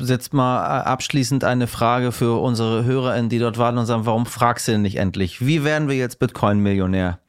Jetzt 0.00 0.34
mal 0.34 0.82
abschließend 0.82 1.44
eine 1.44 1.66
Frage 1.66 2.12
für 2.12 2.42
unsere 2.42 2.84
HörerInnen, 2.84 3.30
die 3.30 3.38
dort 3.38 3.56
warten 3.56 3.78
und 3.78 3.86
sagen, 3.86 4.04
warum 4.04 4.26
fragst 4.26 4.68
du 4.68 4.72
denn 4.72 4.82
nicht 4.82 4.96
endlich? 4.96 5.46
Wie 5.46 5.64
werden 5.64 5.88
wir 5.88 5.96
jetzt 5.96 6.18
Bitcoin-Millionär? 6.18 7.20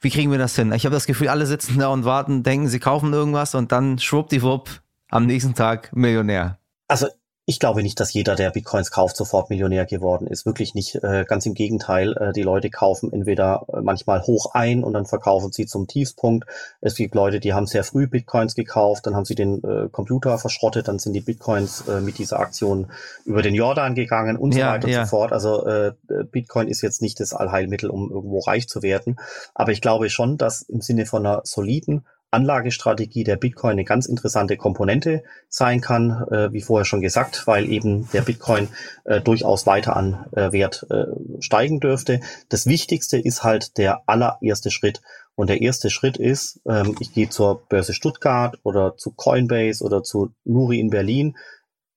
Wie 0.00 0.10
kriegen 0.10 0.30
wir 0.30 0.38
das 0.38 0.54
hin? 0.54 0.72
Ich 0.72 0.86
habe 0.86 0.94
das 0.94 1.06
Gefühl, 1.06 1.28
alle 1.28 1.44
sitzen 1.44 1.78
da 1.78 1.88
und 1.88 2.04
warten, 2.04 2.42
denken, 2.42 2.68
sie 2.68 2.78
kaufen 2.78 3.12
irgendwas 3.12 3.54
und 3.54 3.72
dann 3.72 3.98
schwuppdiwupp 3.98 4.70
am 5.08 5.26
nächsten 5.26 5.54
Tag 5.54 5.94
Millionär? 5.94 6.58
Also 6.88 7.08
ich 7.48 7.60
glaube 7.60 7.84
nicht, 7.84 8.00
dass 8.00 8.12
jeder, 8.12 8.34
der 8.34 8.50
Bitcoins 8.50 8.90
kauft, 8.90 9.16
sofort 9.16 9.50
Millionär 9.50 9.86
geworden 9.86 10.26
ist. 10.26 10.46
Wirklich 10.46 10.74
nicht. 10.74 10.96
Äh, 10.96 11.24
ganz 11.28 11.46
im 11.46 11.54
Gegenteil. 11.54 12.12
Äh, 12.16 12.32
die 12.32 12.42
Leute 12.42 12.70
kaufen 12.70 13.12
entweder 13.12 13.64
äh, 13.72 13.82
manchmal 13.82 14.22
hoch 14.22 14.52
ein 14.54 14.82
und 14.82 14.94
dann 14.94 15.06
verkaufen 15.06 15.52
sie 15.52 15.64
zum 15.66 15.86
Tiefspunkt. 15.86 16.44
Es 16.80 16.96
gibt 16.96 17.14
Leute, 17.14 17.38
die 17.38 17.54
haben 17.54 17.66
sehr 17.66 17.84
früh 17.84 18.08
Bitcoins 18.08 18.56
gekauft, 18.56 19.06
dann 19.06 19.14
haben 19.14 19.24
sie 19.24 19.36
den 19.36 19.62
Computer 19.92 20.38
verschrottet, 20.38 20.88
dann 20.88 20.98
sind 20.98 21.12
die 21.12 21.20
Bitcoins 21.20 21.84
mit 22.00 22.18
dieser 22.18 22.40
Aktion 22.40 22.90
über 23.24 23.42
den 23.42 23.54
Jordan 23.54 23.94
gegangen 23.94 24.36
und 24.36 24.54
ja, 24.54 24.66
so 24.66 24.72
weiter 24.72 24.88
ja. 24.88 25.00
und 25.00 25.06
so 25.06 25.10
fort. 25.10 25.32
Also 25.32 25.92
Bitcoin 26.30 26.68
ist 26.68 26.82
jetzt 26.82 27.02
nicht 27.02 27.20
das 27.20 27.32
Allheilmittel, 27.32 27.90
um 27.90 28.10
irgendwo 28.10 28.40
reich 28.40 28.68
zu 28.68 28.82
werden. 28.82 29.18
Aber 29.54 29.72
ich 29.72 29.80
glaube 29.80 30.10
schon, 30.10 30.36
dass 30.36 30.62
im 30.62 30.80
Sinne 30.80 31.06
von 31.06 31.24
einer 31.24 31.42
soliden 31.44 32.06
Anlagestrategie 32.36 33.24
der 33.24 33.36
Bitcoin 33.36 33.72
eine 33.72 33.84
ganz 33.84 34.06
interessante 34.06 34.56
Komponente 34.56 35.24
sein 35.48 35.80
kann, 35.80 36.10
äh, 36.30 36.52
wie 36.52 36.60
vorher 36.60 36.84
schon 36.84 37.00
gesagt, 37.00 37.46
weil 37.46 37.68
eben 37.68 38.08
der 38.12 38.20
Bitcoin 38.20 38.68
äh, 39.04 39.22
durchaus 39.22 39.66
weiter 39.66 39.96
an 39.96 40.26
äh, 40.32 40.52
Wert 40.52 40.86
äh, 40.90 41.06
steigen 41.40 41.80
dürfte. 41.80 42.20
Das 42.50 42.66
Wichtigste 42.66 43.18
ist 43.18 43.42
halt 43.42 43.78
der 43.78 44.02
allererste 44.06 44.70
Schritt. 44.70 45.00
Und 45.34 45.48
der 45.48 45.62
erste 45.62 45.90
Schritt 45.90 46.18
ist, 46.18 46.60
ähm, 46.66 46.94
ich 47.00 47.12
gehe 47.12 47.30
zur 47.30 47.66
Börse 47.68 47.94
Stuttgart 47.94 48.58
oder 48.62 48.96
zu 48.96 49.12
Coinbase 49.12 49.82
oder 49.82 50.02
zu 50.02 50.34
Nuri 50.44 50.78
in 50.78 50.90
Berlin. 50.90 51.36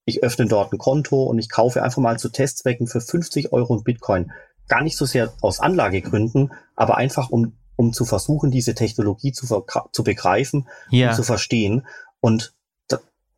Ich 0.06 0.22
öffne 0.22 0.46
dort 0.46 0.72
ein 0.72 0.78
Konto 0.78 1.24
und 1.24 1.38
ich 1.38 1.50
kaufe 1.50 1.82
einfach 1.82 2.02
mal 2.02 2.18
zu 2.18 2.30
Testzwecken 2.30 2.86
für 2.86 3.00
50 3.00 3.52
Euro 3.52 3.76
in 3.76 3.84
Bitcoin. 3.84 4.32
Gar 4.68 4.82
nicht 4.82 4.96
so 4.96 5.04
sehr 5.04 5.32
aus 5.42 5.60
Anlagegründen, 5.60 6.52
aber 6.76 6.96
einfach 6.96 7.30
um 7.30 7.56
um 7.80 7.94
zu 7.94 8.04
versuchen, 8.04 8.50
diese 8.50 8.74
Technologie 8.74 9.32
zu, 9.32 9.46
zu 9.90 10.04
begreifen 10.04 10.68
ja. 10.90 11.08
und 11.08 11.16
zu 11.16 11.22
verstehen. 11.22 11.86
Und 12.20 12.52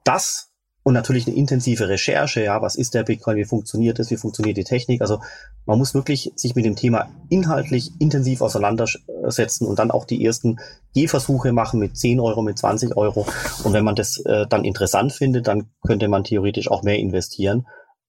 das 0.03 0.49
und 0.83 0.95
natürlich 0.95 1.29
eine 1.29 1.37
intensive 1.37 1.89
Recherche, 1.89 2.43
ja, 2.43 2.61
was 2.61 2.75
ist 2.75 2.95
der 2.95 3.05
Bitcoin, 3.05 3.37
wie 3.37 3.45
funktioniert 3.45 4.01
es, 4.01 4.11
wie 4.11 4.17
funktioniert 4.17 4.57
die 4.57 4.65
Technik. 4.65 5.01
Also 5.01 5.21
man 5.65 5.79
muss 5.79 5.95
wirklich 5.95 6.33
sich 6.35 6.57
mit 6.57 6.65
dem 6.65 6.75
Thema 6.75 7.09
inhaltlich 7.29 7.93
intensiv 8.01 8.41
auseinandersetzen 8.41 9.65
und 9.65 9.79
dann 9.79 9.93
auch 9.93 10.05
die 10.05 10.25
ersten 10.25 10.59
Gehversuche 10.93 11.53
machen 11.53 11.79
mit 11.79 11.97
10 11.97 12.19
Euro, 12.19 12.43
mit 12.43 12.59
20 12.59 12.97
Euro. 12.97 13.25
Und 13.63 13.73
wenn 13.73 13.85
man 13.85 13.95
das 13.95 14.19
äh, 14.27 14.49
dann 14.49 14.65
interessant 14.65 15.13
findet, 15.13 15.47
dann 15.47 15.71
könnte 15.87 16.09
man 16.09 16.25
theoretisch 16.25 16.69
auch 16.69 16.83
mehr 16.83 16.99
investieren. 16.99 17.69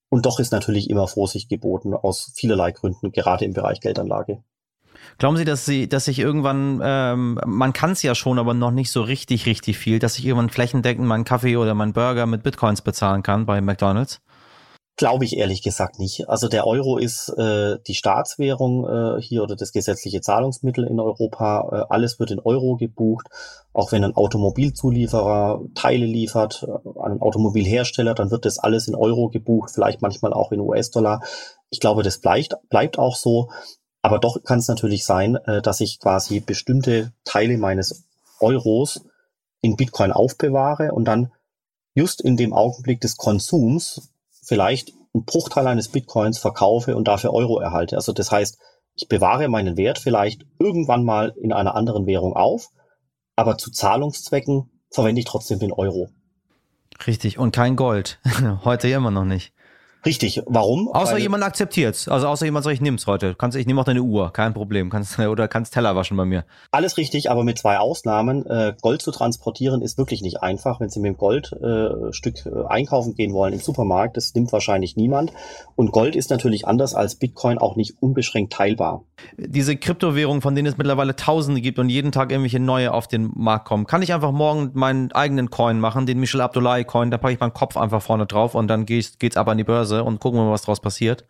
Und 0.10 0.26
doch 0.26 0.40
ist 0.40 0.52
natürlich 0.52 0.90
immer 0.90 1.08
Vorsicht 1.08 1.50
geboten 1.50 1.94
aus 1.94 2.32
vielerlei 2.34 2.72
Gründen, 2.72 3.12
gerade 3.12 3.46
im 3.46 3.54
Bereich 3.54 3.82
Geldanlage. 3.82 4.42
Glauben 5.18 5.38
Sie, 5.38 5.46
dass 5.46 5.66
Sie, 5.66 5.88
dass 5.88 6.06
sich 6.06 6.20
irgendwann, 6.20 6.82
ähm, 6.84 7.40
man 7.46 7.74
kann 7.74 7.92
es 7.92 8.04
ja 8.04 8.16
schon, 8.16 8.40
aber 8.40 8.54
noch 8.54 8.72
nicht 8.72 8.92
so 8.92 9.02
richtig, 9.02 9.46
richtig 9.46 9.78
viel, 9.78 10.00
dass 10.00 10.18
ich 10.18 10.26
irgendwann 10.26 10.50
flächendeckend 10.50 11.08
meinen 11.08 11.24
Kaffee 11.24 11.58
oder 11.58 11.74
meinen 11.74 11.94
Burger 11.94 12.26
mit 12.26 12.44
Bitcoins 12.44 12.82
bezahlen 12.82 13.24
kann 13.24 13.46
bei 13.46 13.62
McDonalds? 13.62 14.22
Glaube 14.96 15.26
ich 15.26 15.38
ehrlich 15.38 15.64
gesagt 15.64 15.98
nicht. 15.98 16.30
Also 16.30 16.48
der 16.48 16.68
Euro 16.68 17.00
ist 17.00 17.30
äh, 17.30 17.80
die 17.88 17.96
Staatswährung 17.96 18.86
äh, 18.88 19.22
hier 19.24 19.42
oder 19.42 19.56
das 19.56 19.72
gesetzliche 19.72 20.22
Zahlungsmittel 20.22 20.86
in 20.86 21.00
Europa. 21.00 21.68
Äh, 21.72 21.92
alles 21.92 22.20
wird 22.20 22.30
in 22.30 22.40
Euro 22.40 22.78
gebucht. 22.78 23.28
Auch 23.74 23.92
wenn 23.92 24.04
ein 24.04 24.16
Automobilzulieferer 24.16 25.62
Teile 25.74 26.06
liefert, 26.06 26.68
äh, 26.68 27.00
ein 27.02 27.22
Automobilhersteller, 27.22 28.14
dann 28.14 28.30
wird 28.30 28.46
das 28.46 28.60
alles 28.60 28.88
in 28.88 28.94
Euro 28.94 29.30
gebucht, 29.30 29.72
vielleicht 29.74 30.04
manchmal 30.04 30.32
auch 30.32 30.52
in 30.52 30.60
US-Dollar. 30.60 31.22
Ich 31.72 31.80
glaube, 31.80 32.04
das 32.04 32.20
bleibt, 32.20 32.54
bleibt 32.70 33.00
auch 33.00 33.16
so. 33.16 33.50
Aber 34.04 34.20
doch 34.20 34.44
kann 34.44 34.60
es 34.60 34.68
natürlich 34.68 35.06
sein, 35.06 35.36
äh, 35.36 35.62
dass 35.62 35.80
ich 35.80 36.00
quasi 36.00 36.42
bestimmte 36.42 37.14
Teile 37.24 37.58
meines 37.58 38.04
Euros 38.40 39.06
in 39.62 39.78
Bitcoin 39.78 40.12
aufbewahre 40.12 40.92
und 40.92 41.06
dann 41.06 41.32
just 41.96 42.22
in 42.22 42.36
dem 42.36 42.54
Augenblick 42.54 43.00
des 43.00 43.16
Konsums 43.16 44.12
vielleicht 44.44 44.92
einen 45.14 45.24
Bruchteil 45.24 45.68
eines 45.68 45.88
Bitcoins 45.88 46.38
verkaufe 46.38 46.98
und 46.98 47.08
dafür 47.08 47.34
Euro 47.34 47.60
erhalte. 47.60 47.96
Also 47.96 48.12
das 48.12 48.30
heißt, 48.30 48.60
ich 48.96 49.08
bewahre 49.08 49.48
meinen 49.48 49.78
Wert 49.78 50.00
vielleicht 50.00 50.46
irgendwann 50.60 51.06
mal 51.06 51.34
in 51.42 51.54
einer 51.54 51.76
anderen 51.76 52.06
Währung 52.06 52.34
auf, 52.34 52.70
aber 53.38 53.58
zu 53.58 53.72
Zahlungszwecken 53.72 54.70
verwende 54.90 55.20
ich 55.20 55.26
trotzdem 55.26 55.60
den 55.60 55.72
Euro. 55.72 56.10
Richtig, 57.08 57.40
und 57.40 57.56
kein 57.56 57.78
Gold. 57.78 58.20
Heute 58.66 58.90
immer 58.90 59.12
noch 59.12 59.26
nicht. 59.26 59.53
Richtig. 60.06 60.42
Warum? 60.46 60.90
Außer 60.90 61.14
Weil, 61.14 61.22
jemand 61.22 61.44
akzeptiert's. 61.44 62.08
Also 62.08 62.28
außer 62.28 62.46
jemand 62.46 62.66
sagt, 62.66 62.74
ich 62.74 62.82
nehm's 62.82 63.08
heute. 63.08 63.36
Kannst, 63.36 63.58
ich 63.58 63.66
nehme 63.66 63.80
auch 63.80 63.86
deine 63.86 64.02
Uhr, 64.02 64.34
kein 64.34 64.54
Problem. 64.54 64.90
Kannst, 64.90 65.18
oder 65.34 65.48
kannst 65.48 65.74
Teller 65.74 65.96
waschen 65.96 66.18
bei 66.18 66.26
mir. 66.26 66.44
Alles 66.72 66.98
richtig, 66.98 67.32
aber 67.32 67.44
mit 67.44 67.58
zwei 67.58 67.78
Ausnahmen. 67.78 68.46
Äh, 68.46 68.74
Gold 68.82 69.02
zu 69.02 69.12
transportieren 69.12 69.82
ist 69.82 69.98
wirklich 69.98 70.22
nicht 70.22 70.42
einfach. 70.44 70.80
Wenn 70.80 70.90
Sie 70.90 71.00
mit 71.00 71.14
dem 71.14 71.18
Goldstück 71.18 72.46
äh, 72.46 72.50
äh, 72.50 72.66
einkaufen 72.68 73.16
gehen 73.16 73.34
wollen 73.34 73.54
im 73.54 73.60
Supermarkt, 73.60 74.18
das 74.18 74.34
nimmt 74.34 74.52
wahrscheinlich 74.52 74.98
niemand. 74.98 75.32
Und 75.76 75.92
Gold 75.92 76.16
ist 76.16 76.30
natürlich 76.30 76.68
anders 76.68 76.96
als 76.96 77.16
Bitcoin 77.16 77.58
auch 77.58 77.76
nicht 77.76 77.96
unbeschränkt 78.02 78.54
teilbar. 78.54 79.04
Diese 79.38 79.78
Kryptowährungen, 79.78 80.42
von 80.42 80.56
denen 80.56 80.68
es 80.68 80.78
mittlerweile 80.78 81.16
Tausende 81.16 81.62
gibt 81.62 81.80
und 81.80 81.90
jeden 81.90 82.12
Tag 82.12 82.32
irgendwelche 82.32 82.60
neue 82.60 82.94
auf 82.94 83.08
den 83.08 83.32
Markt 83.36 83.66
kommen, 83.66 83.88
kann 83.88 84.02
ich 84.02 84.14
einfach 84.14 84.32
morgen 84.32 84.72
meinen 84.74 85.12
eigenen 85.14 85.50
Coin 85.50 85.80
machen, 85.80 86.06
den 86.06 86.20
Michel 86.20 86.42
Abdullahi 86.42 86.84
Coin, 86.84 87.10
da 87.10 87.18
packe 87.18 87.34
ich 87.34 87.40
meinen 87.40 87.54
Kopf 87.54 87.78
einfach 87.78 88.02
vorne 88.02 88.26
drauf 88.26 88.54
und 88.56 88.68
dann 88.68 88.86
geht's, 88.86 89.18
geht's 89.18 89.38
aber 89.38 89.52
an 89.52 89.58
die 89.58 89.64
Börse 89.64 89.93
Börse 89.94 90.04
und 90.04 90.20
gucken 90.20 90.40
wir 90.40 90.46
mal, 90.46 90.52
was 90.52 90.62
daraus 90.62 90.82
passiert? 90.82 91.26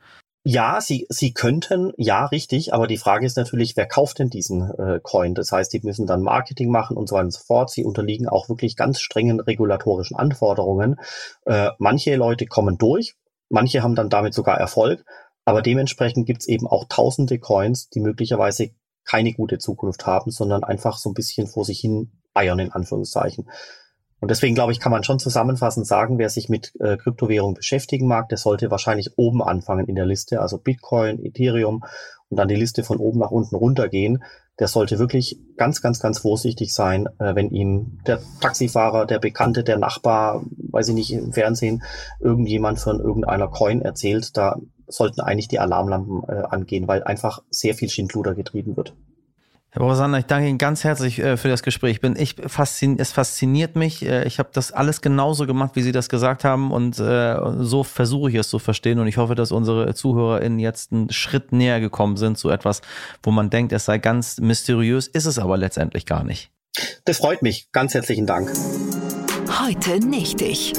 Ja, 0.45 0.82
sie, 0.82 1.06
sie 1.10 1.34
könnten, 1.34 1.93
ja, 1.95 2.26
richtig, 2.26 2.73
aber 2.73 2.86
die 2.86 2.97
Frage 2.97 3.26
ist 3.26 3.38
natürlich, 3.38 3.78
wer 3.78 3.86
kauft 3.86 4.19
denn 4.19 4.30
diesen 4.30 4.71
äh, 4.78 4.99
Coin? 5.02 5.36
Das 5.36 5.54
heißt, 5.54 5.71
die 5.71 5.80
müssen 5.84 6.06
dann 6.06 6.21
Marketing 6.21 6.69
machen 6.69 6.97
und 6.97 7.08
so 7.08 7.15
weiter 7.15 7.26
und 7.26 7.34
so 7.34 7.39
fort. 7.39 7.69
Sie 7.69 7.86
unterliegen 7.86 8.28
auch 8.28 8.49
wirklich 8.49 8.76
ganz 8.76 8.99
strengen 8.99 9.39
regulatorischen 9.39 10.17
Anforderungen. 10.17 10.97
Äh, 11.45 11.69
manche 11.80 12.17
Leute 12.17 12.45
kommen 12.45 12.78
durch, 12.78 13.15
manche 13.49 13.84
haben 13.84 13.95
dann 13.95 14.10
damit 14.10 14.34
sogar 14.34 14.58
Erfolg, 14.58 15.06
aber 15.45 15.62
dementsprechend 15.62 16.26
gibt's 16.26 16.47
eben 16.47 16.67
auch 16.67 16.86
tausende 16.89 17.39
Coins, 17.39 17.89
die 17.89 18.02
möglicherweise 18.02 18.71
keine 19.06 19.32
gute 19.32 19.60
Zukunft 19.60 20.06
haben, 20.06 20.32
sondern 20.32 20.65
einfach 20.65 20.97
so 20.97 21.10
ein 21.10 21.13
bisschen 21.13 21.47
vor 21.47 21.63
sich 21.63 21.80
hin 21.80 22.12
eiern, 22.34 22.60
in 22.60 22.71
Anführungszeichen. 22.71 23.49
Und 24.23 24.31
deswegen 24.31 24.55
glaube 24.55 24.71
ich, 24.71 24.79
kann 24.79 24.93
man 24.93 25.03
schon 25.03 25.19
zusammenfassend 25.19 25.86
sagen, 25.86 26.17
wer 26.17 26.29
sich 26.29 26.47
mit 26.47 26.71
äh, 26.79 26.95
Kryptowährung 26.95 27.55
beschäftigen 27.55 28.07
mag, 28.07 28.29
der 28.29 28.38
sollte 28.38 28.71
wahrscheinlich 28.71 29.17
oben 29.17 29.43
anfangen 29.43 29.86
in 29.88 29.95
der 29.95 30.05
Liste, 30.05 30.39
also 30.39 30.59
Bitcoin, 30.59 31.21
Ethereum 31.25 31.83
und 32.29 32.38
dann 32.38 32.47
die 32.47 32.55
Liste 32.55 32.86
von 32.86 32.99
oben 32.99 33.19
nach 33.19 33.31
unten 33.31 33.57
runtergehen. 33.57 34.23
Der 34.59 34.69
sollte 34.69 34.97
wirklich 34.97 35.41
ganz, 35.57 35.81
ganz, 35.81 35.99
ganz 35.99 36.19
vorsichtig 36.19 36.73
sein, 36.73 37.09
äh, 37.19 37.36
wenn 37.36 37.49
ihm 37.49 37.99
der 38.07 38.21
Taxifahrer, 38.39 39.05
der 39.07 39.19
Bekannte, 39.19 39.65
der 39.65 39.77
Nachbar, 39.77 40.45
weiß 40.71 40.88
ich 40.88 40.95
nicht, 40.95 41.12
im 41.12 41.33
Fernsehen 41.33 41.83
irgendjemand 42.21 42.79
von 42.79 43.01
irgendeiner 43.01 43.49
Coin 43.49 43.81
erzählt. 43.81 44.38
Da 44.38 44.55
sollten 44.88 45.19
eigentlich 45.19 45.49
die 45.49 45.59
Alarmlampen 45.59 46.23
äh, 46.29 46.43
angehen, 46.43 46.88
weil 46.88 47.03
einfach 47.03 47.43
sehr 47.49 47.73
viel 47.73 47.89
Schindluder 47.89 48.36
getrieben 48.36 48.77
wird. 48.77 48.95
Herr 49.73 49.81
Rosander, 49.81 50.19
ich 50.19 50.25
danke 50.25 50.47
Ihnen 50.47 50.59
ganz 50.59 50.83
herzlich 50.83 51.17
äh, 51.17 51.36
für 51.36 51.47
das 51.47 51.63
Gespräch. 51.63 51.93
Ich 51.93 52.01
bin 52.01 52.15
ich 52.15 52.36
faszin 52.45 52.99
es 52.99 53.12
fasziniert 53.12 53.75
mich. 53.75 54.05
Äh, 54.05 54.23
ich 54.25 54.38
habe 54.38 54.49
das 54.53 54.71
alles 54.71 55.01
genauso 55.01 55.47
gemacht, 55.47 55.71
wie 55.73 55.81
Sie 55.81 55.91
das 55.91 56.09
gesagt 56.09 56.43
haben 56.43 56.71
und 56.71 56.99
äh, 56.99 57.36
so 57.57 57.83
versuche 57.83 58.29
ich 58.29 58.36
es 58.36 58.49
zu 58.49 58.59
verstehen 58.59 58.99
und 58.99 59.07
ich 59.07 59.17
hoffe, 59.17 59.33
dass 59.33 59.51
unsere 59.51 59.91
ZuhörerInnen 59.95 60.59
jetzt 60.59 60.91
einen 60.91 61.12
Schritt 61.12 61.51
näher 61.51 61.79
gekommen 61.79 62.17
sind 62.17 62.38
zu 62.38 62.49
etwas, 62.49 62.81
wo 63.23 63.31
man 63.31 63.49
denkt, 63.49 63.73
es 63.73 63.86
sei 63.86 63.97
ganz 63.97 64.39
mysteriös, 64.39 65.07
ist 65.07 65.25
es 65.25 65.39
aber 65.39 65.57
letztendlich 65.57 66.05
gar 66.05 66.23
nicht. 66.23 66.51
Das 67.05 67.17
freut 67.17 67.41
mich. 67.41 67.71
Ganz 67.71 67.95
herzlichen 67.95 68.27
Dank. 68.27 68.53
Heute 69.59 70.05
nicht 70.05 70.39
ich. 70.41 70.73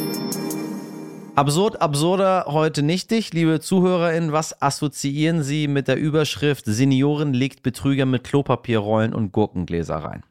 Absurd, 1.36 1.82
absurder, 1.82 2.44
heute 2.46 2.84
nichtig. 2.84 3.32
Liebe 3.32 3.58
ZuhörerInnen, 3.58 4.30
was 4.30 4.62
assoziieren 4.62 5.42
Sie 5.42 5.66
mit 5.66 5.88
der 5.88 5.96
Überschrift 5.96 6.64
Senioren 6.64 7.34
legt 7.34 7.64
Betrüger 7.64 8.06
mit 8.06 8.22
Klopapierrollen 8.22 9.12
und 9.12 9.32
Gurkengläser 9.32 9.96
rein? 9.96 10.22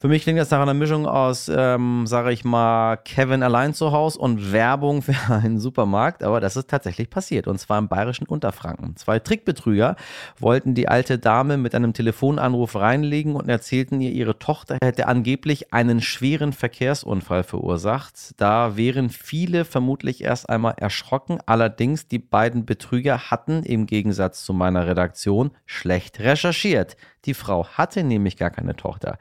Für 0.00 0.06
mich 0.06 0.22
klingt 0.22 0.38
das 0.38 0.52
nach 0.52 0.60
einer 0.60 0.74
Mischung 0.74 1.08
aus, 1.08 1.50
ähm, 1.52 2.06
sage 2.06 2.30
ich 2.30 2.44
mal, 2.44 2.98
Kevin 2.98 3.42
allein 3.42 3.74
zu 3.74 3.90
Hause 3.90 4.20
und 4.20 4.52
Werbung 4.52 5.02
für 5.02 5.34
einen 5.34 5.58
Supermarkt, 5.58 6.22
aber 6.22 6.38
das 6.38 6.54
ist 6.54 6.70
tatsächlich 6.70 7.10
passiert 7.10 7.48
und 7.48 7.58
zwar 7.58 7.80
im 7.80 7.88
bayerischen 7.88 8.28
Unterfranken. 8.28 8.94
Zwei 8.94 9.18
Trickbetrüger 9.18 9.96
wollten 10.38 10.76
die 10.76 10.86
alte 10.86 11.18
Dame 11.18 11.56
mit 11.56 11.74
einem 11.74 11.94
Telefonanruf 11.94 12.76
reinlegen 12.76 13.34
und 13.34 13.48
erzählten 13.48 14.00
ihr, 14.00 14.12
ihre 14.12 14.38
Tochter 14.38 14.78
hätte 14.80 15.08
angeblich 15.08 15.74
einen 15.74 16.00
schweren 16.00 16.52
Verkehrsunfall 16.52 17.42
verursacht. 17.42 18.34
Da 18.36 18.76
wären 18.76 19.10
viele 19.10 19.64
vermutlich 19.64 20.22
erst 20.22 20.48
einmal 20.48 20.74
erschrocken. 20.76 21.40
Allerdings 21.44 22.06
die 22.06 22.20
beiden 22.20 22.66
Betrüger 22.66 23.32
hatten 23.32 23.64
im 23.64 23.86
Gegensatz 23.86 24.44
zu 24.44 24.52
meiner 24.52 24.86
Redaktion 24.86 25.50
schlecht 25.66 26.20
recherchiert. 26.20 26.96
Die 27.28 27.34
Frau 27.34 27.66
hatte 27.68 28.04
nämlich 28.04 28.38
gar 28.38 28.48
keine 28.48 28.74
Tochter. 28.74 29.18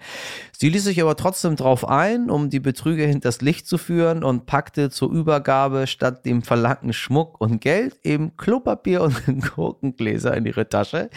Sie 0.58 0.70
ließ 0.70 0.86
sich 0.86 1.02
aber 1.02 1.18
trotzdem 1.18 1.58
drauf 1.58 1.86
ein, 1.86 2.30
um 2.30 2.50
die 2.50 2.62
Betrüger 2.62 3.06
hinters 3.06 3.42
Licht 3.42 3.68
zu 3.68 3.78
führen 3.78 4.24
und 4.24 4.46
packte 4.46 4.90
zur 4.90 5.12
Übergabe 5.12 5.88
statt 5.88 6.26
dem 6.26 6.42
verlangten 6.42 6.94
Schmuck 6.94 7.42
und 7.42 7.60
Geld 7.60 8.00
eben 8.04 8.38
Klopapier 8.38 9.02
und 9.02 9.22
Gurkengläser 9.56 10.38
in 10.38 10.46
ihre 10.46 10.70
Tasche. 10.70 11.10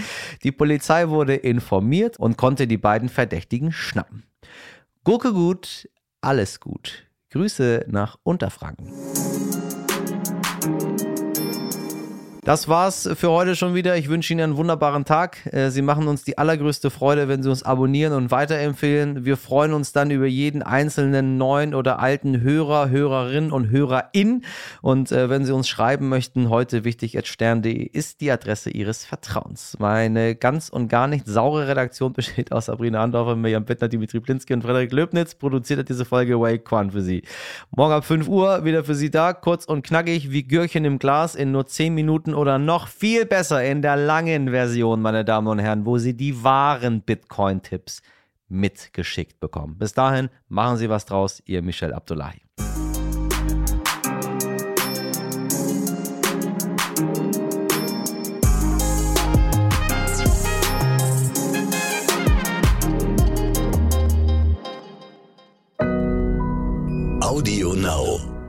Die 0.43 0.51
Polizei 0.51 1.09
wurde 1.09 1.37
informiert 1.37 2.19
und 2.19 2.37
konnte 2.37 2.67
die 2.67 2.77
beiden 2.77 3.09
Verdächtigen 3.09 3.71
schnappen. 3.71 4.25
Gurke 5.05 5.33
gut, 5.33 5.89
alles 6.21 6.59
gut. 6.59 7.07
Grüße 7.31 7.85
nach 7.87 8.17
Unterfranken. 8.25 8.93
Das 12.51 12.67
war's 12.67 13.09
für 13.15 13.31
heute 13.31 13.55
schon 13.55 13.77
wieder. 13.77 13.97
Ich 13.97 14.09
wünsche 14.09 14.33
Ihnen 14.33 14.43
einen 14.43 14.57
wunderbaren 14.57 15.05
Tag. 15.05 15.47
Äh, 15.55 15.71
Sie 15.71 15.83
machen 15.83 16.09
uns 16.09 16.25
die 16.25 16.37
allergrößte 16.37 16.91
Freude, 16.91 17.29
wenn 17.29 17.45
Sie 17.45 17.49
uns 17.49 17.63
abonnieren 17.63 18.13
und 18.13 18.33
weiterempfehlen. 18.33 19.25
Wir 19.25 19.37
freuen 19.37 19.73
uns 19.73 19.93
dann 19.93 20.11
über 20.11 20.27
jeden 20.27 20.61
einzelnen 20.65 21.39
neuen 21.39 21.77
oder 21.77 22.01
alten 22.01 22.41
Hörer, 22.41 22.91
Hörerin 22.91 23.53
und 23.53 23.71
Hörerin. 23.71 24.43
Und 24.83 25.13
äh, 25.13 25.31
wenn 25.31 25.45
Sie 25.45 25.55
uns 25.55 25.69
schreiben 25.69 26.09
möchten, 26.09 26.51
heute 26.51 26.83
wichtig 26.83 27.17
stern.de 27.25 27.85
ist 27.85 28.21
die 28.21 28.33
Adresse 28.33 28.71
Ihres 28.71 29.05
Vertrauens. 29.05 29.77
Meine 29.79 30.35
ganz 30.35 30.71
und 30.71 30.89
gar 30.89 31.07
nicht 31.07 31.29
saure 31.29 31.69
Redaktion 31.69 32.13
besteht 32.15 32.51
aus 32.51 32.67
Sabrina 32.67 33.01
Andorfer, 33.01 33.37
Mirjam 33.37 33.65
Bittner, 33.65 33.87
Dimitri 33.87 34.19
Blinski 34.19 34.55
und 34.55 34.63
Frederik 34.63 34.91
Löbnitz. 34.91 35.37
Produziert 35.37 35.79
hat 35.79 35.89
diese 35.89 36.05
Folge 36.05 36.41
Wake 36.41 36.65
Quan 36.65 36.91
für 36.91 37.03
Sie. 37.03 37.23
Morgen 37.71 37.93
ab 37.93 38.05
5 38.05 38.27
Uhr 38.27 38.65
wieder 38.65 38.83
für 38.83 38.97
Sie 38.97 39.13
da, 39.13 39.35
kurz 39.35 39.67
und 39.67 39.87
knackig 39.87 40.33
wie 40.33 40.43
Gürchen 40.43 40.85
im 40.85 40.99
Glas 40.99 41.37
in 41.37 41.53
nur 41.53 41.65
10 41.65 41.95
Minuten 41.95 42.35
oder 42.41 42.59
noch 42.59 42.89
viel 42.89 43.27
besser 43.27 43.63
in 43.63 43.83
der 43.83 43.97
langen 43.97 44.49
Version, 44.49 45.03
meine 45.03 45.27
Damen 45.27 45.47
und 45.47 45.59
Herren, 45.59 45.85
wo 45.85 45.99
Sie 45.99 46.17
die 46.17 46.43
wahren 46.43 47.03
Bitcoin-Tipps 47.03 48.01
mitgeschickt 48.49 49.39
bekommen. 49.41 49.77
Bis 49.77 49.93
dahin, 49.93 50.31
machen 50.49 50.79
Sie 50.79 50.89
was 50.89 51.05
draus, 51.05 51.43
Ihr 51.45 51.61
Michel 51.61 51.93
Abdullahi. 51.93 52.41
Audio 67.21 67.75
Now. 67.75 68.40